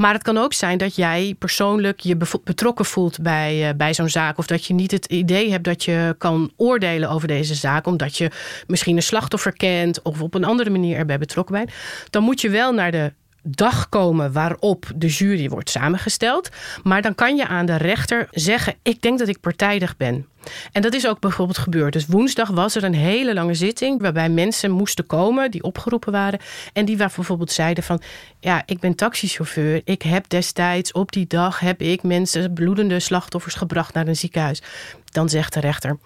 Maar 0.02 0.12
het 0.12 0.22
kan 0.22 0.38
ook 0.38 0.52
zijn 0.52 0.78
dat 0.78 0.96
jij 0.96 1.34
persoonlijk 1.38 2.00
je 2.00 2.16
betrokken 2.44 2.84
voelt 2.84 3.20
bij, 3.20 3.68
uh, 3.68 3.74
bij 3.76 3.94
zo'n 3.94 4.08
zaak. 4.08 4.38
Of 4.38 4.46
dat 4.46 4.64
je 4.64 4.74
niet 4.74 4.90
het 4.90 5.06
idee 5.06 5.50
hebt 5.50 5.64
dat 5.64 5.84
je 5.84 6.14
kan 6.18 6.52
oordelen 6.56 7.10
over 7.10 7.28
deze 7.28 7.54
zaak. 7.54 7.86
Omdat 7.86 8.16
je 8.16 8.30
misschien 8.66 8.96
een 8.96 9.02
slachtoffer 9.02 9.52
kent 9.52 10.02
of 10.02 10.20
op 10.20 10.34
een 10.34 10.44
andere 10.44 10.70
manier 10.70 10.96
erbij 10.96 11.18
betrokken 11.18 11.54
bent. 11.54 11.72
Dan 12.10 12.22
moet 12.22 12.40
je 12.40 12.50
wel 12.50 12.72
naar 12.72 12.90
de 12.90 13.12
dag 13.42 13.88
komen 13.88 14.32
waarop 14.32 14.86
de 14.96 15.06
jury 15.06 15.48
wordt 15.48 15.70
samengesteld. 15.70 16.48
Maar 16.82 17.02
dan 17.02 17.14
kan 17.14 17.36
je 17.36 17.46
aan 17.46 17.66
de 17.66 17.76
rechter 17.76 18.28
zeggen: 18.30 18.74
Ik 18.82 19.02
denk 19.02 19.18
dat 19.18 19.28
ik 19.28 19.40
partijdig 19.40 19.96
ben. 19.96 20.26
En 20.72 20.82
dat 20.82 20.94
is 20.94 21.06
ook 21.06 21.20
bijvoorbeeld 21.20 21.58
gebeurd. 21.58 21.92
Dus 21.92 22.06
woensdag 22.06 22.48
was 22.48 22.74
er 22.74 22.84
een 22.84 22.94
hele 22.94 23.34
lange 23.34 23.54
zitting 23.54 24.00
waarbij 24.00 24.28
mensen 24.28 24.70
moesten 24.70 25.06
komen 25.06 25.50
die 25.50 25.62
opgeroepen 25.62 26.12
waren. 26.12 26.40
En 26.72 26.84
die 26.84 26.96
waar 26.96 27.12
bijvoorbeeld 27.14 27.52
zeiden 27.52 27.84
van 27.84 28.00
ja, 28.40 28.62
ik 28.66 28.80
ben 28.80 28.94
taxichauffeur. 28.94 29.80
Ik 29.84 30.02
heb 30.02 30.28
destijds 30.28 30.92
op 30.92 31.12
die 31.12 31.26
dag 31.26 31.60
heb 31.60 31.80
ik 31.80 32.02
mensen, 32.02 32.52
bloedende 32.52 33.00
slachtoffers 33.00 33.54
gebracht 33.54 33.94
naar 33.94 34.06
een 34.06 34.16
ziekenhuis. 34.16 34.62
Dan 35.04 35.28
zegt 35.28 35.52
de 35.52 35.60
rechter 35.60 35.98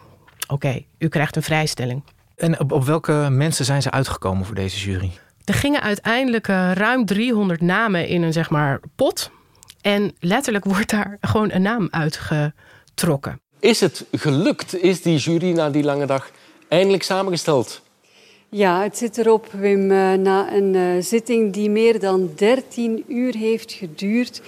oké, 0.46 0.82
u 0.98 1.08
krijgt 1.08 1.36
een 1.36 1.42
vrijstelling. 1.42 2.02
En 2.36 2.60
op, 2.60 2.84
welke 2.84 3.26
mensen 3.30 3.64
zijn 3.64 3.82
ze 3.82 3.90
uitgekomen 3.90 4.46
voor 4.46 4.54
deze 4.54 4.78
jury? 4.78 5.10
Er 5.46 5.54
gingen 5.54 5.80
uiteindelijk 5.80 6.48
uh, 6.48 6.72
ruim 6.72 7.04
300 7.04 7.60
namen 7.60 8.08
in 8.08 8.22
een 8.22 8.32
zeg 8.32 8.50
maar 8.50 8.80
pot. 8.96 9.30
En 9.80 10.14
letterlijk 10.20 10.64
wordt 10.74 10.90
daar 10.90 11.16
gewoon 11.20 11.50
een 11.52 11.62
naam 11.62 11.88
uitgetrokken. 11.90 13.40
Is 13.60 13.80
het 13.80 14.04
gelukt? 14.12 14.82
Is 14.82 15.02
die 15.02 15.16
jury 15.16 15.52
na 15.52 15.70
die 15.70 15.82
lange 15.82 16.06
dag 16.06 16.30
eindelijk 16.68 17.02
samengesteld? 17.02 17.82
Ja, 18.48 18.82
het 18.82 18.96
zit 18.96 19.18
erop, 19.18 19.52
Wim. 19.52 19.90
Uh, 19.90 20.12
na 20.12 20.52
een 20.52 20.74
uh, 20.74 21.02
zitting 21.02 21.52
die 21.52 21.70
meer 21.70 22.00
dan 22.00 22.30
13 22.36 23.04
uur 23.08 23.34
heeft 23.34 23.72
geduurd, 23.72 24.42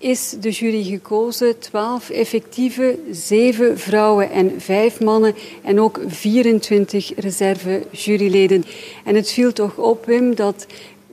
is 0.00 0.36
de 0.40 0.50
jury 0.50 0.82
gekozen. 0.82 1.58
Twaalf 1.58 2.10
effectieve, 2.10 2.98
zeven 3.10 3.78
vrouwen 3.78 4.30
en 4.30 4.60
vijf 4.60 5.00
mannen 5.00 5.34
en 5.62 5.80
ook 5.80 6.00
24 6.06 7.12
reserve 7.16 7.86
juryleden. 7.90 8.64
En 9.04 9.14
het 9.14 9.30
viel 9.30 9.52
toch 9.52 9.76
op, 9.76 10.04
Wim, 10.04 10.34
dat 10.34 10.66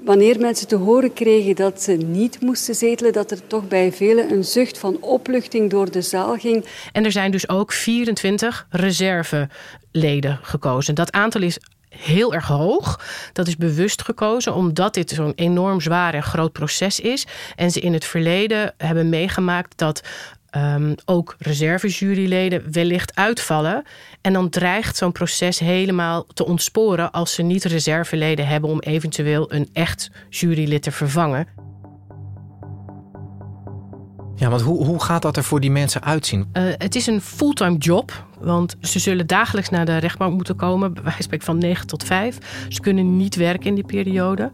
wanneer 0.03 0.39
mensen 0.39 0.67
te 0.67 0.75
horen 0.75 1.13
kregen 1.13 1.55
dat 1.55 1.81
ze 1.81 1.91
niet 1.91 2.41
moesten 2.41 2.75
zetelen, 2.75 3.13
dat 3.13 3.31
er 3.31 3.47
toch 3.47 3.67
bij 3.67 3.91
velen 3.91 4.31
een 4.31 4.43
zucht 4.43 4.77
van 4.77 4.97
opluchting 5.01 5.69
door 5.69 5.91
de 5.91 6.01
zaal 6.01 6.37
ging. 6.37 6.65
En 6.91 7.05
er 7.05 7.11
zijn 7.11 7.31
dus 7.31 7.49
ook 7.49 7.71
24 7.71 8.67
reserveleden 8.69 10.39
gekozen. 10.41 10.95
Dat 10.95 11.11
aantal 11.11 11.41
is 11.41 11.59
heel 11.99 12.33
erg 12.33 12.47
hoog. 12.47 12.99
Dat 13.33 13.47
is 13.47 13.57
bewust 13.57 14.01
gekozen 14.01 14.53
omdat 14.53 14.93
dit 14.93 15.09
zo'n 15.09 15.33
enorm 15.35 15.81
zwaar 15.81 16.13
en 16.13 16.23
groot 16.23 16.51
proces 16.51 16.99
is. 16.99 17.27
En 17.55 17.71
ze 17.71 17.79
in 17.79 17.93
het 17.93 18.05
verleden 18.05 18.73
hebben 18.77 19.09
meegemaakt 19.09 19.77
dat 19.77 20.01
um, 20.55 20.95
ook 21.05 21.35
reservejuryleden 21.39 22.71
wellicht 22.71 23.15
uitvallen. 23.15 23.83
En 24.21 24.33
dan 24.33 24.49
dreigt 24.49 24.97
zo'n 24.97 25.11
proces 25.11 25.59
helemaal 25.59 26.25
te 26.33 26.45
ontsporen 26.45 27.11
als 27.11 27.33
ze 27.33 27.41
niet 27.41 27.63
reserveleden 27.63 28.47
hebben 28.47 28.69
om 28.69 28.79
eventueel 28.79 29.53
een 29.53 29.69
echt 29.73 30.11
jurylid 30.29 30.83
te 30.83 30.91
vervangen. 30.91 31.47
Ja, 34.35 34.49
want 34.49 34.61
hoe, 34.61 34.85
hoe 34.85 35.03
gaat 35.03 35.21
dat 35.21 35.37
er 35.37 35.43
voor 35.43 35.59
die 35.59 35.71
mensen 35.71 36.03
uitzien? 36.03 36.49
Uh, 36.53 36.63
het 36.77 36.95
is 36.95 37.07
een 37.07 37.21
fulltime 37.21 37.77
job. 37.77 38.26
Want 38.39 38.75
ze 38.81 38.99
zullen 38.99 39.27
dagelijks 39.27 39.69
naar 39.69 39.85
de 39.85 39.97
rechtbank 39.97 40.33
moeten 40.33 40.55
komen, 40.55 40.93
bij 40.93 41.03
wijze 41.03 41.27
van 41.29 41.39
van 41.39 41.57
9 41.57 41.87
tot 41.87 42.03
5. 42.03 42.37
Ze 42.69 42.81
kunnen 42.81 43.17
niet 43.17 43.35
werken 43.35 43.65
in 43.65 43.75
die 43.75 43.85
periode. 43.85 44.51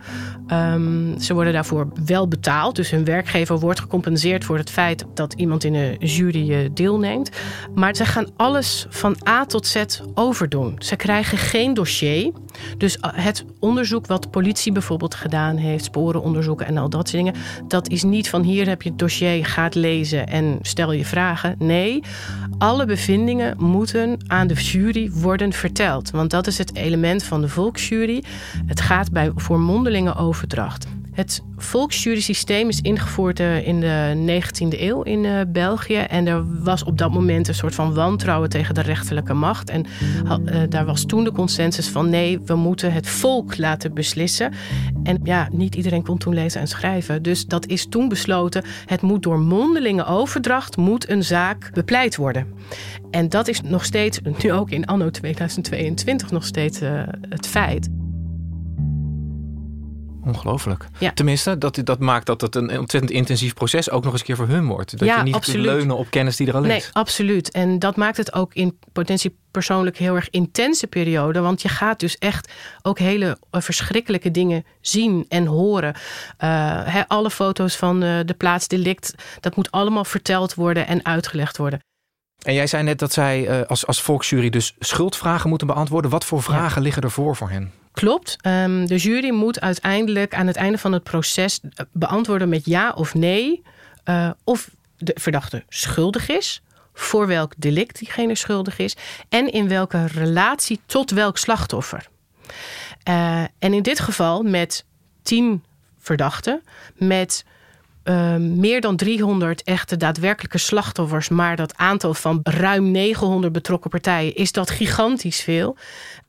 Um, 0.48 1.20
ze 1.20 1.34
worden 1.34 1.54
daarvoor 1.54 1.88
wel 2.06 2.28
betaald. 2.28 2.76
Dus 2.76 2.90
hun 2.90 3.06
werkgever 3.06 3.60
wordt 3.60 3.80
gecompenseerd 3.80 4.46
voor 4.46 4.58
het 4.58 4.70
feit 4.70 5.06
dat 5.14 5.34
iemand 5.34 5.64
in 5.64 5.74
een 5.74 5.98
jury 5.98 6.52
eh, 6.52 6.70
deelneemt. 6.74 7.30
Maar 7.76 7.96
ze 7.96 8.06
gaan 8.06 8.28
alles 8.36 8.86
van 8.90 9.16
A 9.28 9.46
tot 9.46 9.68
Z 9.68 9.84
overdoen. 10.14 10.76
Ze 10.78 10.96
krijgen 10.96 11.38
geen 11.38 11.74
dossier. 11.74 12.32
Dus 12.78 12.98
eh, 12.98 13.10
het 13.14 13.46
onderzoek 13.60 14.08
wat 14.08 14.24
de 14.24 14.30
politie 14.30 14.72
bijvoorbeeld 14.72 15.16
gedaan 15.16 15.58
heeft, 15.58 15.84
sporenonderzoeken 15.84 16.66
en 16.66 16.78
al 16.78 16.90
dat 16.90 17.10
soort 17.10 17.24
dingen, 17.24 17.42
dat 17.68 17.90
is 17.90 18.04
niet 18.04 18.30
van 18.30 18.42
hier 18.42 18.68
heb 18.68 18.82
je 18.82 18.90
het 18.90 19.00
dossier, 19.00 19.46
ga 19.46 19.64
het 19.64 19.76
lezen 19.76 20.28
en 20.28 20.60
stel 20.62 20.92
je 20.92 21.06
vragen. 21.06 21.56
Nee, 21.60 22.04
alle 22.58 22.86
bevindingen 22.86 23.56
moeten 23.74 24.18
aan 24.28 24.48
de 24.48 24.54
jury 24.54 25.12
worden 25.12 25.54
verteld. 25.54 26.12
Want 26.12 26.30
dat 26.30 26.48
is 26.48 26.58
het 26.58 26.76
element 26.76 27.24
van 27.24 27.42
de 27.42 27.50
volksjury. 27.50 28.24
Het 28.66 28.82
gaat 28.82 29.12
bij, 29.12 29.32
voor 29.36 29.60
mondelinge 29.60 30.16
overdracht. 30.16 30.88
Het 31.14 31.44
volksjury-systeem 31.58 32.70
is 32.70 32.82
ingevoerd 32.82 33.40
eh, 33.40 33.68
in 33.68 33.80
de 33.80 34.42
19e 34.42 34.80
eeuw 34.80 35.02
in 35.02 35.26
eh, 35.26 35.40
België. 35.48 35.98
En 35.98 36.28
er 36.28 36.64
was 36.64 36.84
op 36.84 36.98
dat 36.98 37.12
moment 37.12 37.48
een 37.48 37.56
soort 37.56 37.76
van 37.76 37.94
wantrouwen 37.94 38.50
tegen 38.50 38.74
de 38.74 38.82
rechterlijke 38.82 39.34
macht. 39.34 39.70
En 39.70 39.86
eh, 40.46 40.62
daar 40.70 40.86
was 40.86 41.06
toen 41.06 41.24
de 41.24 41.32
consensus 41.32 41.88
van 41.88 42.10
nee, 42.10 42.40
we 42.46 42.56
moeten 42.56 42.94
het 42.94 43.08
volk 43.08 43.58
laten 43.58 43.94
beslissen. 43.94 44.54
En 45.04 45.20
ja, 45.24 45.48
niet 45.52 45.76
iedereen 45.76 46.04
kon 46.04 46.18
toen 46.18 46.34
lezen 46.34 46.62
en 46.62 46.68
schrijven. 46.68 47.22
Dus 47.22 47.46
dat 47.46 47.68
is 47.68 47.86
toen 47.90 48.10
besloten. 48.10 48.64
Het 48.86 49.02
moet 49.02 49.24
door 49.24 49.40
mondelinge 49.40 50.06
overdracht 50.06 50.78
moet 50.78 51.10
een 51.10 51.24
zaak 51.24 51.70
bepleit 51.74 52.16
worden. 52.16 52.48
En 53.12 53.30
dat 53.30 53.48
is 53.48 53.62
nog 53.62 53.86
steeds, 53.86 54.20
nu 54.44 54.52
ook 54.52 54.70
in 54.70 54.86
anno 54.86 55.10
2022, 55.10 56.32
nog 56.32 56.46
steeds 56.46 56.80
het 57.30 57.48
feit. 57.48 57.90
Ongelooflijk. 60.26 60.88
Ja. 61.00 61.12
Tenminste, 61.12 61.58
dat, 61.58 61.80
dat 61.84 62.00
maakt 62.00 62.26
dat 62.26 62.42
het 62.42 62.56
een 62.56 62.80
ontzettend 62.80 63.12
intensief 63.12 63.54
proces 63.54 63.90
ook 63.90 64.04
nog 64.04 64.12
eens 64.12 64.22
een 64.22 64.28
keer 64.28 64.36
voor 64.36 64.48
hun 64.48 64.66
wordt. 64.66 65.00
Dat 65.00 65.08
je 65.08 65.24
niet 65.24 65.36
absoluut. 65.36 65.66
kunt 65.66 65.78
leunen 65.78 65.98
op 65.98 66.10
kennis 66.10 66.36
die 66.36 66.48
er 66.48 66.56
al 66.56 66.64
is. 66.64 66.68
Nee, 66.68 66.84
absoluut. 66.92 67.52
En 67.52 67.80
dat 67.80 67.96
maakt 67.96 68.18
het 68.18 68.34
ook 68.34 68.54
in 68.54 68.78
potentie 68.92 69.38
persoonlijk 69.52 69.98
heel 69.98 70.16
erg 70.16 70.30
intense 70.30 70.88
periode. 70.88 71.40
Want 71.40 71.62
je 71.62 71.70
gaat 71.70 72.00
dus 72.00 72.18
echt 72.18 72.52
ook 72.82 73.00
hele 73.00 73.38
eh, 73.52 73.62
verschrikkelijke 73.62 74.32
dingen 74.32 74.66
zien 74.82 75.26
en 75.30 75.46
horen. 75.46 75.96
Uh, 76.40 77.02
alle 77.08 77.30
foto's 77.30 77.76
van 77.76 78.04
uh, 78.04 78.20
de 78.26 78.34
plaatsdelict, 78.34 79.16
dat 79.40 79.56
moet 79.56 79.72
allemaal 79.72 80.06
verteld 80.06 80.54
worden 80.54 80.88
en 80.88 81.06
uitgelegd 81.06 81.58
worden. 81.58 81.80
En 82.44 82.54
jij 82.54 82.68
zei 82.68 82.84
net 82.84 83.00
dat 83.00 83.14
zij 83.14 83.66
als, 83.66 83.88
als 83.88 84.02
volksjury 84.02 84.50
dus 84.50 84.76
schuldvragen 84.80 85.50
moeten 85.50 85.68
beantwoorden. 85.68 86.12
Wat 86.12 86.26
voor 86.26 86.44
vragen 86.44 86.82
liggen 86.82 87.04
er 87.04 87.12
voor 87.12 87.36
voor 87.36 87.50
hen? 87.50 87.72
Klopt. 87.92 88.38
Um, 88.46 88.86
de 88.88 88.98
jury 88.98 89.30
moet 89.30 89.62
uiteindelijk 89.62 90.36
aan 90.36 90.48
het 90.48 90.56
einde 90.56 90.78
van 90.78 90.92
het 90.92 91.04
proces 91.04 91.60
beantwoorden 91.92 92.50
met 92.50 92.66
ja 92.66 92.92
of 92.92 93.14
nee. 93.14 93.64
Uh, 94.06 94.30
of 94.44 94.70
de 94.98 95.16
verdachte 95.20 95.64
schuldig 95.70 96.30
is. 96.30 96.62
Voor 96.94 97.28
welk 97.28 97.54
delict 97.58 98.00
diegene 98.00 98.36
schuldig 98.36 98.78
is. 98.78 98.96
En 99.30 99.52
in 99.52 99.68
welke 99.68 100.06
relatie 100.06 100.80
tot 100.86 101.12
welk 101.12 101.38
slachtoffer. 101.38 102.08
Uh, 103.10 103.42
en 103.60 103.74
in 103.74 103.84
dit 103.84 104.00
geval 104.00 104.44
met 104.44 104.86
tien 105.22 105.64
verdachten. 106.00 106.64
Met 106.96 107.46
uh, 108.04 108.36
meer 108.36 108.82
dan 108.82 108.96
300 108.96 109.64
echte 109.64 109.98
daadwerkelijke 109.98 110.58
slachtoffers, 110.58 111.30
maar 111.30 111.56
dat 111.56 111.78
aantal 111.78 112.14
van 112.14 112.40
ruim 112.44 112.92
900 112.92 113.54
betrokken 113.54 113.90
partijen 113.90 114.36
is 114.36 114.52
dat 114.52 114.70
gigantisch 114.70 115.42
veel. 115.42 115.78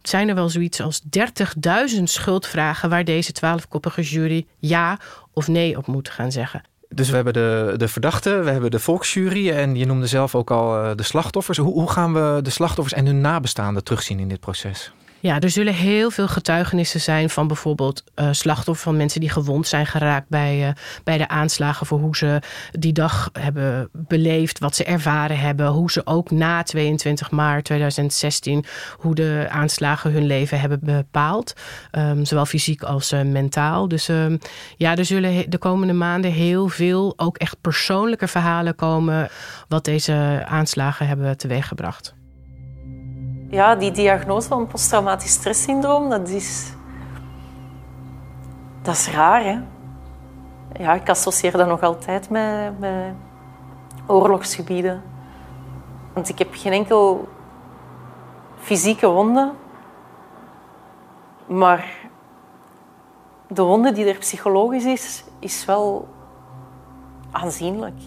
Zijn 0.03 0.29
er 0.29 0.35
wel 0.35 0.49
zoiets 0.49 0.81
als 0.81 1.03
30.000 1.97 2.03
schuldvragen 2.03 2.91
waar 2.91 3.05
deze 3.05 3.33
twaalfkoppige 3.33 4.03
jury 4.03 4.47
ja 4.59 4.99
of 5.33 5.49
nee 5.49 5.77
op 5.77 5.87
moet 5.87 6.09
gaan 6.09 6.33
zeggen? 6.33 6.63
Dus 6.89 7.09
we 7.09 7.15
hebben 7.15 7.33
de, 7.33 7.75
de 7.77 7.89
verdachte, 7.89 8.31
we 8.31 8.51
hebben 8.51 8.71
de 8.71 8.79
volksjury 8.79 9.51
en 9.51 9.77
je 9.77 9.87
noemde 9.87 10.07
zelf 10.07 10.35
ook 10.35 10.51
al 10.51 10.77
eh, 10.77 10.91
de 10.95 11.03
slachtoffers. 11.03 11.59
Hoe, 11.59 11.73
hoe 11.73 11.91
gaan 11.91 12.13
we 12.13 12.41
de 12.43 12.51
slachtoffers 12.51 12.95
en 12.95 13.07
hun 13.07 13.21
nabestaanden 13.21 13.85
terugzien 13.85 14.19
in 14.19 14.29
dit 14.29 14.41
proces? 14.41 14.93
Ja, 15.25 15.41
er 15.41 15.51
zullen 15.51 15.75
heel 15.75 16.11
veel 16.11 16.29
getuigenissen 16.29 17.01
zijn 17.01 17.31
van 17.31 17.47
bijvoorbeeld 17.47 18.05
uh, 18.17 18.29
slachtoffers 18.31 18.83
van 18.85 18.97
mensen 18.97 19.21
die 19.21 19.31
gewond 19.31 19.67
zijn 19.67 19.87
geraakt 19.87 20.29
bij, 20.29 20.67
uh, 20.67 20.69
bij 21.05 21.19
de 21.19 21.29
aanslagen 21.29 21.87
voor 21.87 21.99
hoe 21.99 22.17
ze 22.17 22.39
die 22.71 22.93
dag 22.93 23.31
hebben 23.33 23.89
beleefd, 23.93 24.59
wat 24.59 24.75
ze 24.75 24.85
ervaren 24.85 25.39
hebben, 25.39 25.67
hoe 25.67 25.91
ze 25.91 26.07
ook 26.07 26.31
na 26.31 26.63
22 26.63 27.31
maart 27.31 27.65
2016, 27.65 28.65
hoe 28.97 29.15
de 29.15 29.47
aanslagen 29.51 30.13
hun 30.13 30.27
leven 30.27 30.61
hebben 30.61 30.81
bepaald, 30.83 31.53
um, 31.93 32.25
zowel 32.25 32.47
fysiek 32.47 32.83
als 32.83 33.13
uh, 33.13 33.23
mentaal. 33.23 33.89
Dus 33.89 34.09
um, 34.09 34.39
ja, 34.77 34.97
er 34.97 35.05
zullen 35.05 35.51
de 35.51 35.59
komende 35.59 35.93
maanden 35.93 36.33
heel 36.33 36.69
veel 36.69 37.13
ook 37.17 37.37
echt 37.37 37.61
persoonlijke 37.61 38.29
verhalen 38.29 38.75
komen 38.75 39.29
wat 39.69 39.85
deze 39.85 40.43
aanslagen 40.47 41.07
hebben 41.07 41.37
teweeggebracht 41.37 42.15
ja, 43.55 43.75
die 43.75 43.91
diagnose 43.91 44.49
van 44.49 44.67
posttraumatisch 44.67 45.33
stresssyndroom, 45.33 46.11
dat 46.11 46.29
is... 46.29 46.73
Dat 48.83 48.95
is 48.95 49.11
raar, 49.11 49.45
hè. 49.45 49.59
Ja, 50.83 50.93
ik 50.93 51.09
associeer 51.09 51.53
dat 51.53 51.67
nog 51.67 51.83
altijd 51.83 52.31
met, 52.31 52.79
met 52.79 53.15
oorlogsgebieden. 54.07 55.03
Want 56.13 56.29
ik 56.29 56.39
heb 56.39 56.49
geen 56.53 56.73
enkel 56.73 57.29
fysieke 58.57 59.07
wonden, 59.09 59.53
Maar 61.47 62.09
de 63.49 63.63
wonde 63.63 63.93
die 63.93 64.05
er 64.05 64.19
psychologisch 64.19 64.85
is, 64.85 65.25
is 65.39 65.65
wel 65.65 66.09
aanzienlijk. 67.31 67.99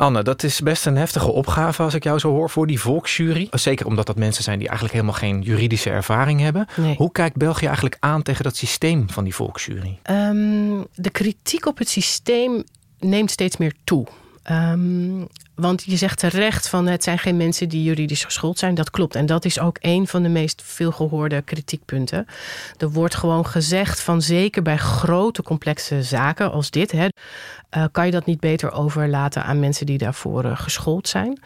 Anne, 0.00 0.22
dat 0.22 0.42
is 0.42 0.60
best 0.60 0.86
een 0.86 0.96
heftige 0.96 1.30
opgave 1.30 1.82
als 1.82 1.94
ik 1.94 2.04
jou 2.04 2.18
zo 2.18 2.30
hoor 2.30 2.50
voor 2.50 2.66
die 2.66 2.80
volksjury. 2.80 3.48
Zeker 3.50 3.86
omdat 3.86 4.06
dat 4.06 4.16
mensen 4.16 4.42
zijn 4.42 4.58
die 4.58 4.68
eigenlijk 4.68 4.98
helemaal 4.98 5.18
geen 5.20 5.42
juridische 5.42 5.90
ervaring 5.90 6.40
hebben. 6.40 6.66
Hoe 6.96 7.12
kijkt 7.12 7.36
België 7.36 7.64
eigenlijk 7.64 7.96
aan 8.00 8.22
tegen 8.22 8.44
dat 8.44 8.56
systeem 8.56 9.10
van 9.10 9.24
die 9.24 9.34
volksjury? 9.34 9.98
Um, 10.10 10.86
de 10.94 11.10
kritiek 11.10 11.66
op 11.66 11.78
het 11.78 11.88
systeem 11.88 12.64
neemt 12.98 13.30
steeds 13.30 13.56
meer 13.56 13.74
toe. 13.84 14.06
Um, 14.50 15.28
want 15.60 15.82
je 15.84 15.96
zegt 15.96 16.18
terecht 16.18 16.68
van 16.68 16.86
het 16.86 17.04
zijn 17.04 17.18
geen 17.18 17.36
mensen 17.36 17.68
die 17.68 17.82
juridisch 17.82 18.24
geschoold 18.24 18.58
zijn. 18.58 18.74
Dat 18.74 18.90
klopt. 18.90 19.14
En 19.14 19.26
dat 19.26 19.44
is 19.44 19.60
ook 19.60 19.76
een 19.80 20.06
van 20.06 20.22
de 20.22 20.28
meest 20.28 20.62
veelgehoorde 20.64 21.42
kritiekpunten. 21.42 22.26
Er 22.78 22.90
wordt 22.90 23.14
gewoon 23.14 23.46
gezegd 23.46 24.00
van 24.00 24.22
zeker 24.22 24.62
bij 24.62 24.76
grote 24.76 25.42
complexe 25.42 26.02
zaken 26.02 26.52
als 26.52 26.70
dit... 26.70 26.92
Hè, 26.92 27.06
uh, 27.76 27.84
kan 27.92 28.06
je 28.06 28.10
dat 28.10 28.26
niet 28.26 28.40
beter 28.40 28.72
overlaten 28.72 29.44
aan 29.44 29.60
mensen 29.60 29.86
die 29.86 29.98
daarvoor 29.98 30.44
uh, 30.44 30.58
geschoold 30.58 31.08
zijn. 31.08 31.40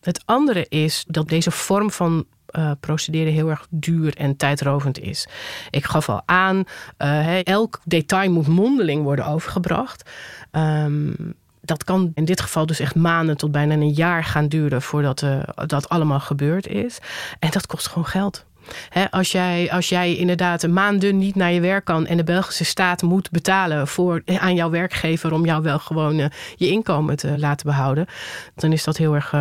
Het 0.00 0.22
andere 0.24 0.66
is 0.68 1.04
dat 1.08 1.28
deze 1.28 1.50
vorm 1.50 1.90
van 1.90 2.26
uh, 2.50 2.70
procederen 2.80 3.32
heel 3.32 3.48
erg 3.48 3.66
duur 3.70 4.16
en 4.16 4.36
tijdrovend 4.36 4.98
is. 4.98 5.26
Ik 5.70 5.84
gaf 5.84 6.08
al 6.08 6.22
aan, 6.26 6.64
uh, 6.98 7.46
elk 7.46 7.80
detail 7.84 8.30
moet 8.30 8.46
mondeling 8.46 9.02
worden 9.02 9.26
overgebracht. 9.26 10.10
Um, 10.52 11.34
dat 11.64 11.84
kan 11.84 12.12
in 12.14 12.24
dit 12.24 12.40
geval 12.40 12.66
dus 12.66 12.80
echt 12.80 12.94
maanden 12.94 13.36
tot 13.36 13.52
bijna 13.52 13.74
een 13.74 13.92
jaar 13.92 14.24
gaan 14.24 14.48
duren 14.48 14.82
voordat 14.82 15.22
uh, 15.22 15.38
dat 15.66 15.88
allemaal 15.88 16.20
gebeurd 16.20 16.66
is. 16.66 16.98
En 17.38 17.50
dat 17.50 17.66
kost 17.66 17.88
gewoon 17.88 18.06
geld. 18.06 18.44
als, 19.10 19.32
jij, 19.32 19.72
als 19.72 19.88
jij 19.88 20.16
inderdaad 20.16 20.66
maanden 20.66 21.18
niet 21.18 21.34
naar 21.34 21.52
je 21.52 21.60
werk 21.60 21.84
kan 21.84 22.06
en 22.06 22.16
de 22.16 22.24
Belgische 22.24 22.64
staat 22.64 23.02
moet 23.02 23.30
betalen 23.30 23.88
voor, 23.88 24.22
aan 24.38 24.54
jouw 24.54 24.70
werkgever 24.70 25.32
om 25.32 25.44
jou 25.44 25.62
wel 25.62 25.78
gewoon 25.78 26.18
uh, 26.18 26.26
je 26.56 26.68
inkomen 26.68 27.16
te 27.16 27.38
laten 27.38 27.66
behouden, 27.66 28.06
dan 28.54 28.72
is 28.72 28.84
dat 28.84 28.96
heel 28.96 29.14
erg, 29.14 29.34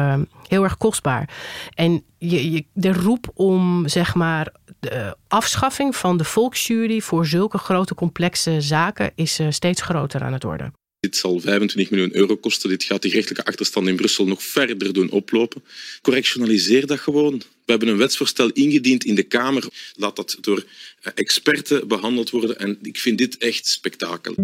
heel 0.47 0.63
erg 0.63 0.77
kostbaar. 0.77 1.29
En 1.73 2.03
je, 2.17 2.51
je, 2.51 2.65
de 2.73 2.93
roep 2.93 3.31
om 3.33 3.87
zeg 3.87 4.15
maar 4.15 4.51
de 4.79 5.17
afschaffing 5.27 5.95
van 5.95 6.17
de 6.17 6.23
volksjury 6.23 7.01
voor 7.01 7.25
zulke 7.25 7.57
grote 7.57 7.95
complexe 7.95 8.61
zaken 8.61 9.11
is 9.15 9.39
steeds 9.49 9.81
groter 9.81 10.23
aan 10.23 10.33
het 10.33 10.43
worden. 10.43 10.73
Dit 11.03 11.17
zal 11.17 11.39
25 11.39 11.91
miljoen 11.91 12.15
euro 12.15 12.37
kosten. 12.37 12.69
Dit 12.69 12.83
gaat 12.83 13.01
die 13.01 13.11
rechtelijke 13.11 13.45
achterstand 13.45 13.87
in 13.87 13.95
Brussel 13.95 14.25
nog 14.25 14.43
verder 14.43 14.93
doen 14.93 15.09
oplopen. 15.09 15.63
Correctionaliseer 16.01 16.87
dat 16.87 16.99
gewoon. 16.99 17.37
We 17.37 17.71
hebben 17.71 17.87
een 17.87 17.97
wetsvoorstel 17.97 18.51
ingediend 18.51 19.03
in 19.03 19.15
de 19.15 19.23
Kamer. 19.23 19.63
Laat 19.95 20.15
dat 20.15 20.37
door 20.41 20.65
eh, 21.01 21.11
experten 21.15 21.87
behandeld 21.87 22.29
worden. 22.29 22.59
En 22.59 22.77
ik 22.81 22.97
vind 22.97 23.17
dit 23.17 23.37
echt 23.37 23.67
spektakel. 23.67 24.35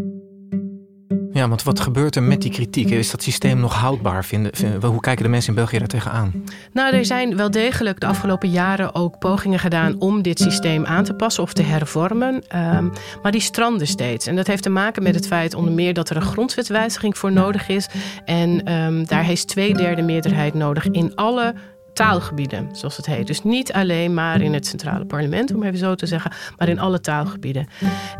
Ja, 1.40 1.48
want 1.48 1.64
wat 1.64 1.80
gebeurt 1.80 2.16
er 2.16 2.24
met 2.24 2.42
die 2.42 2.52
kritiek? 2.52 2.90
Is 2.90 3.12
dat 3.12 3.24
systeem 3.24 3.60
nog 3.60 3.74
houdbaar? 3.74 4.26
Vinden, 4.26 4.52
hoe 4.82 5.00
kijken 5.00 5.24
de 5.24 5.30
mensen 5.30 5.50
in 5.50 5.56
België 5.56 5.78
daar 5.78 5.88
tegenaan? 5.88 6.44
Nou, 6.74 6.96
er 6.96 7.06
zijn 7.06 7.36
wel 7.36 7.52
degelijk 7.52 8.00
de 8.00 8.06
afgelopen 8.06 8.50
jaren 8.50 8.96
ook 8.96 9.20
pogingen 9.20 9.60
gedaan 9.60 10.00
om 10.00 10.22
dit 10.22 10.40
systeem 10.40 10.86
aan 10.86 11.04
te 11.04 11.14
passen 11.14 11.44
of 11.44 11.54
te 11.54 11.62
hervormen. 11.62 12.34
Um, 12.36 12.92
maar 13.22 13.32
die 13.32 13.42
stranden 13.42 13.88
steeds. 13.88 14.28
En 14.28 14.36
dat 14.36 14.48
heeft 14.48 14.64
te 14.64 14.70
maken 14.70 15.04
met 15.04 15.16
het 15.16 15.28
feit 15.28 15.54
onder 15.54 15.74
meer 15.74 15.94
dat 15.94 16.10
er 16.10 16.16
een 16.16 16.22
grondwetwijziging 16.22 17.18
voor 17.18 17.32
nodig 17.32 17.70
is. 17.70 17.88
En 18.26 18.74
um, 18.74 19.06
daar 19.06 19.32
is 19.32 19.46
twee 19.46 19.74
derde 19.74 20.02
meerderheid 20.02 20.54
nodig 20.54 20.88
in 20.88 21.16
alle 21.16 21.54
taalgebieden, 22.00 22.70
zoals 22.72 22.98
het 22.98 23.06
heet. 23.06 23.28
Dus 23.28 23.44
niet 23.44 23.74
alleen 23.74 24.14
maar 24.14 24.42
in 24.42 24.54
het 24.54 24.68
centrale 24.68 25.06
parlement, 25.06 25.56
om 25.56 25.64
even 25.64 25.78
zo 25.78 25.96
te 25.96 26.06
zeggen, 26.06 26.32
maar 26.58 26.70
in 26.70 26.80
alle 26.80 27.00
taalgebieden. 27.00 27.68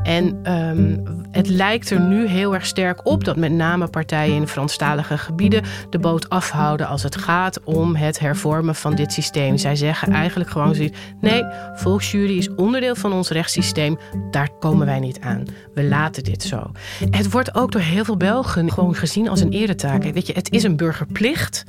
En 0.04 0.54
um, 0.54 1.04
het 1.32 1.48
lijkt 1.48 1.90
er 1.90 2.00
nu 2.00 2.28
heel 2.28 2.54
erg 2.54 2.66
sterk 2.66 3.06
op 3.06 3.24
dat 3.24 3.36
met 3.36 3.52
name 3.52 3.88
partijen 3.88 4.36
in 4.36 4.48
Franstalige 4.48 5.18
gebieden 5.18 5.64
de 5.90 6.00
boot 6.00 6.30
afhouden 6.30 6.88
als 6.88 7.04
het 7.04 7.16
gaat 7.16 7.64
om 7.64 7.96
het 7.96 8.20
hervormen 8.20 8.76
van 8.76 8.96
dit 8.96 9.14
systeem. 9.14 9.58
Zij 9.58 9.76
zeggen 9.76 10.12
eigenlijk 10.12 10.50
gewoon 10.50 10.76
nee, 11.22 11.44
volksjury 11.74 12.38
is 12.38 12.56
onderdeel 12.56 12.96
van 12.96 13.14
ons 13.14 13.30
rechtssysteem, 13.30 13.98
daar 14.32 14.50
komen 14.60 14.86
wij 14.86 15.00
niet 15.00 15.20
aan. 15.20 15.44
We 15.74 15.84
laten 15.84 16.24
dit 16.24 16.44
zo. 16.44 16.72
Het 17.10 17.32
wordt 17.32 17.56
ook 17.56 17.72
door 17.72 17.82
heel 17.82 18.04
veel 18.04 18.18
Belgen 18.18 18.72
gewoon 18.72 18.96
gezien 18.96 19.30
als 19.30 19.42
een 19.42 19.52
eretaak. 19.52 20.04
Weet 20.04 20.28
je, 20.28 20.34
het 20.34 20.52
is 20.52 20.64
een 20.64 20.76
burgerplicht. 20.76 21.64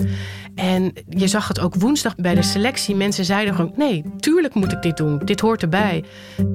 En 0.54 0.92
je 1.08 1.28
zag 1.28 1.48
het 1.48 1.60
ook 1.60 1.74
woensdag 1.74 1.99
bij 2.16 2.34
de 2.34 2.42
selectie. 2.42 2.94
Mensen 2.94 3.24
zeiden 3.24 3.54
gewoon: 3.54 3.72
nee, 3.76 4.04
tuurlijk 4.18 4.54
moet 4.54 4.72
ik 4.72 4.82
dit 4.82 4.96
doen. 4.96 5.18
Dit 5.18 5.40
hoort 5.40 5.62
erbij. 5.62 6.04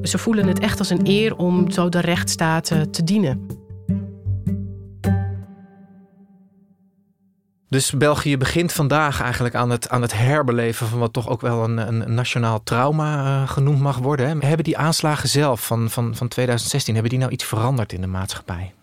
Ze 0.01 0.17
voelen 0.17 0.47
het 0.47 0.59
echt 0.59 0.79
als 0.79 0.89
een 0.89 1.07
eer 1.07 1.35
om 1.35 1.71
zo 1.71 1.89
de 1.89 1.99
rechtsstaat 1.99 2.71
eh, 2.71 2.81
te 2.81 3.03
dienen. 3.03 3.63
Dus 7.69 7.91
België 7.91 8.37
begint 8.37 8.73
vandaag 8.73 9.21
eigenlijk 9.21 9.55
aan 9.55 9.69
het, 9.69 9.89
aan 9.89 10.01
het 10.01 10.17
herbeleven 10.17 10.87
van 10.87 10.99
wat 10.99 11.13
toch 11.13 11.29
ook 11.29 11.41
wel 11.41 11.63
een, 11.63 11.77
een 11.77 12.13
nationaal 12.13 12.63
trauma 12.63 13.41
uh, 13.41 13.49
genoemd 13.49 13.79
mag 13.79 13.97
worden. 13.97 14.27
Hè? 14.27 14.47
Hebben 14.47 14.63
die 14.63 14.77
aanslagen 14.77 15.29
zelf 15.29 15.65
van, 15.65 15.89
van, 15.89 16.15
van 16.15 16.27
2016, 16.27 16.93
hebben 16.93 17.11
die 17.11 17.19
nou 17.19 17.31
iets 17.31 17.43
veranderd 17.43 17.93
in 17.93 18.01
de 18.01 18.07
maatschappij? 18.07 18.73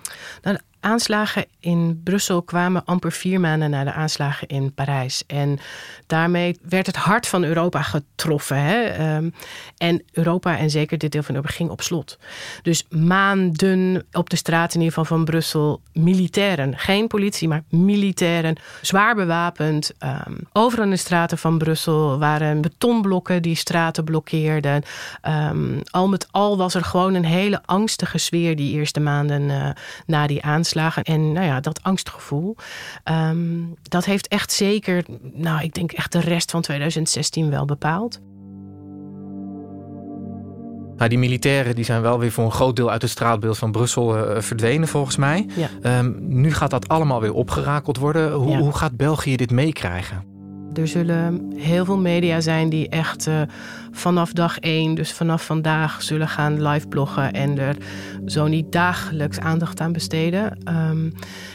Nou, 0.42 0.58
aanslagen 0.82 1.44
in 1.60 2.00
Brussel 2.04 2.42
kwamen 2.42 2.84
amper 2.84 3.12
vier 3.12 3.40
maanden 3.40 3.70
na 3.70 3.84
de 3.84 3.92
aanslagen 3.92 4.48
in 4.48 4.74
Parijs. 4.74 5.24
En 5.26 5.58
daarmee 6.06 6.58
werd 6.62 6.86
het 6.86 6.96
hart 6.96 7.26
van 7.26 7.44
Europa 7.44 7.82
getroffen. 7.82 8.56
Hè? 8.56 8.82
Ehm, 8.82 9.30
en 9.76 10.02
Europa, 10.12 10.58
en 10.58 10.70
zeker 10.70 10.98
dit 10.98 11.12
deel 11.12 11.22
van 11.22 11.34
Europa, 11.34 11.54
ging 11.54 11.70
op 11.70 11.82
slot. 11.82 12.18
Dus 12.62 12.86
maanden 12.88 14.06
op 14.12 14.30
de 14.30 14.36
straat 14.36 14.74
in 14.74 14.80
ieder 14.80 14.94
geval 14.94 15.16
van 15.16 15.24
Brussel, 15.24 15.80
militairen. 15.92 16.78
Geen 16.78 17.06
politie, 17.06 17.48
maar 17.48 17.62
militairen. 17.68 18.56
Zwaar 18.80 19.14
bewapend. 19.14 19.92
Um, 19.98 20.38
overal 20.52 20.84
in 20.84 20.90
de 20.90 20.96
straten 20.96 21.38
van 21.38 21.58
Brussel 21.58 22.18
waren 22.18 22.60
betonblokken 22.60 23.42
die 23.42 23.56
straten 23.56 24.04
blokkeerden. 24.04 24.82
Um, 25.28 25.80
al 25.90 26.08
met 26.08 26.26
al 26.30 26.56
was 26.56 26.74
er 26.74 26.84
gewoon 26.84 27.14
een 27.14 27.24
hele 27.24 27.60
angstige 27.64 28.18
sfeer 28.18 28.56
die 28.56 28.72
eerste 28.72 29.00
maanden 29.00 29.42
uh, 29.42 29.68
na 30.06 30.26
die 30.26 30.42
aanslagen 30.42 30.70
en 31.02 31.32
nou 31.32 31.46
ja, 31.46 31.60
dat 31.60 31.82
angstgevoel, 31.82 32.56
um, 33.04 33.74
dat 33.82 34.04
heeft 34.04 34.28
echt 34.28 34.52
zeker, 34.52 35.04
nou 35.32 35.62
ik 35.62 35.74
denk 35.74 35.92
echt 35.92 36.12
de 36.12 36.20
rest 36.20 36.50
van 36.50 36.62
2016 36.62 37.50
wel 37.50 37.64
bepaald. 37.64 38.20
Nou, 40.96 41.08
die 41.08 41.18
militairen 41.18 41.74
die 41.74 41.84
zijn 41.84 42.02
wel 42.02 42.18
weer 42.18 42.32
voor 42.32 42.44
een 42.44 42.52
groot 42.52 42.76
deel 42.76 42.90
uit 42.90 43.02
het 43.02 43.10
straatbeeld 43.10 43.58
van 43.58 43.72
Brussel 43.72 44.16
uh, 44.16 44.40
verdwenen, 44.40 44.88
volgens 44.88 45.16
mij. 45.16 45.46
Ja. 45.82 45.98
Um, 45.98 46.16
nu 46.18 46.52
gaat 46.52 46.70
dat 46.70 46.88
allemaal 46.88 47.20
weer 47.20 47.32
opgerakeld 47.32 47.96
worden. 47.96 48.32
Hoe, 48.32 48.50
Ja. 48.50 48.58
hoe 48.58 48.72
gaat 48.72 48.96
België 48.96 49.36
dit 49.36 49.50
meekrijgen? 49.50 50.31
Er 50.74 50.88
zullen 50.88 51.52
heel 51.56 51.84
veel 51.84 51.98
media 51.98 52.40
zijn 52.40 52.68
die 52.68 52.88
echt 52.88 53.26
uh, 53.26 53.40
vanaf 53.90 54.32
dag 54.32 54.58
één, 54.58 54.94
dus 54.94 55.12
vanaf 55.12 55.44
vandaag, 55.44 56.02
zullen 56.02 56.28
gaan 56.28 56.68
live 56.68 56.88
bloggen 56.88 57.32
en 57.32 57.58
er 57.58 57.76
zo 58.26 58.46
niet 58.46 58.72
dagelijks 58.72 59.38
aandacht 59.38 59.80
aan 59.80 59.92
besteden. 59.92 60.58
Um, 60.90 61.12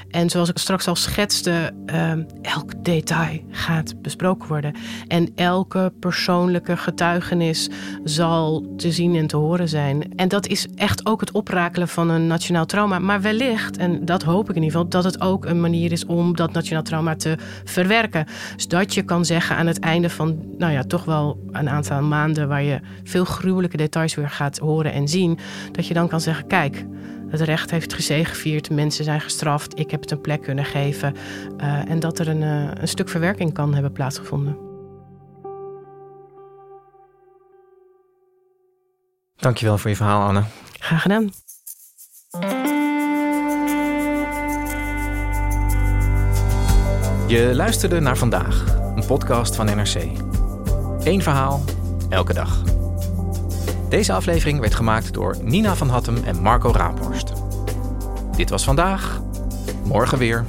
en 0.10 0.30
zoals 0.30 0.50
ik 0.50 0.58
straks 0.58 0.88
al 0.88 0.96
schetste, 0.96 1.72
um, 1.86 2.26
elk 2.42 2.84
detail 2.84 3.40
gaat 3.52 4.02
besproken 4.02 4.48
worden. 4.48 4.76
En 5.08 5.32
elke 5.36 5.94
persoonlijke 6.00 6.78
getuigenis 6.78 7.70
zal 8.04 8.74
te 8.78 8.92
zien 8.92 9.16
en 9.16 9.28
te 9.28 9.38
horen 9.38 9.70
zijn. 9.70 10.16
En 10.16 10.28
dat 10.28 10.48
is 10.48 10.68
echt 10.76 11.06
ook 11.06 11.20
het 11.20 11.32
oprakelen 11.32 11.88
van 11.88 12.10
een 12.10 12.28
nationaal 12.28 12.66
trauma. 12.66 13.00
Maar 13.00 13.22
wellicht, 13.22 13.78
en 13.78 14.06
dat 14.06 14.24
hoop 14.24 14.50
ik 14.50 14.56
in 14.56 14.64
ieder 14.64 14.72
geval, 14.72 14.90
dat 14.90 15.04
het 15.04 15.22
ook 15.22 15.46
een 15.46 15.62
manier 15.62 15.92
is 15.92 16.06
om 16.06 16.36
dat 16.36 16.54
nationaal 16.54 16.84
trauma 16.84 17.16
te 17.16 17.38
verwerken. 17.64 18.26
Zodat 18.56 18.94
je 18.94 19.04
kan 19.08 19.26
zeggen 19.26 19.56
aan 19.56 19.68
het 19.68 19.80
einde 19.80 20.10
van, 20.10 20.44
nou 20.58 20.72
ja, 20.72 20.84
toch 20.84 21.06
wel 21.06 21.40
een 21.52 21.70
aantal 21.70 22.02
maanden 22.02 22.48
waar 22.48 22.64
je 22.64 22.80
veel 23.04 23.26
gruwelijke 23.26 23.78
details 23.78 24.16
weer 24.16 24.30
gaat 24.30 24.58
horen 24.58 24.94
en 24.94 25.08
zien, 25.08 25.40
dat 25.72 25.88
je 25.88 25.94
dan 25.94 26.08
kan 26.08 26.22
zeggen: 26.22 26.48
kijk. 26.48 26.86
Het 27.30 27.42
recht 27.42 27.72
heeft 27.72 27.94
gezegevierd, 27.94 28.70
mensen 28.70 29.04
zijn 29.04 29.22
gestraft, 29.22 29.80
ik 29.80 29.92
heb 29.92 30.02
het 30.02 30.12
een 30.12 30.22
plek 30.22 30.42
kunnen 30.42 30.66
geven. 30.66 31.16
Uh, 31.58 31.90
en 31.90 32.00
dat 32.00 32.20
er 32.20 32.28
een, 32.28 32.42
uh, 32.42 32.70
een 32.74 32.88
stuk 32.88 33.10
verwerking 33.10 33.54
kan 33.54 33.74
hebben 33.74 33.92
plaatsgevonden. 33.92 34.58
Dankjewel 39.36 39.78
voor 39.78 39.90
je 39.90 39.96
verhaal, 39.96 40.28
Anne. 40.28 40.44
Graag 40.80 41.02
gedaan. 41.02 41.32
Je 47.28 47.52
luisterde 47.56 48.00
naar 48.00 48.18
vandaag, 48.18 48.66
podcast 49.08 49.56
van 49.56 49.66
NRC. 49.66 49.96
Eén 51.04 51.22
verhaal, 51.22 51.64
elke 52.10 52.34
dag. 52.34 52.64
Deze 53.90 54.14
aflevering 54.14 54.60
werd 54.60 54.76
gemaakt 54.76 55.14
door 55.14 55.38
Nina 55.42 55.76
van 55.76 55.90
Hattem 55.90 56.24
en 56.24 56.42
Marco 56.42 56.72
Raaphorst. 56.72 57.34
Dit 58.36 58.50
was 58.50 58.64
vandaag, 58.64 59.22
morgen 59.84 60.18
weer. 60.18 60.46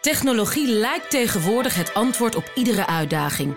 Technologie 0.00 0.68
lijkt 0.68 1.10
tegenwoordig 1.10 1.74
het 1.74 1.94
antwoord 1.94 2.34
op 2.34 2.50
iedere 2.54 2.86
uitdaging. 2.86 3.56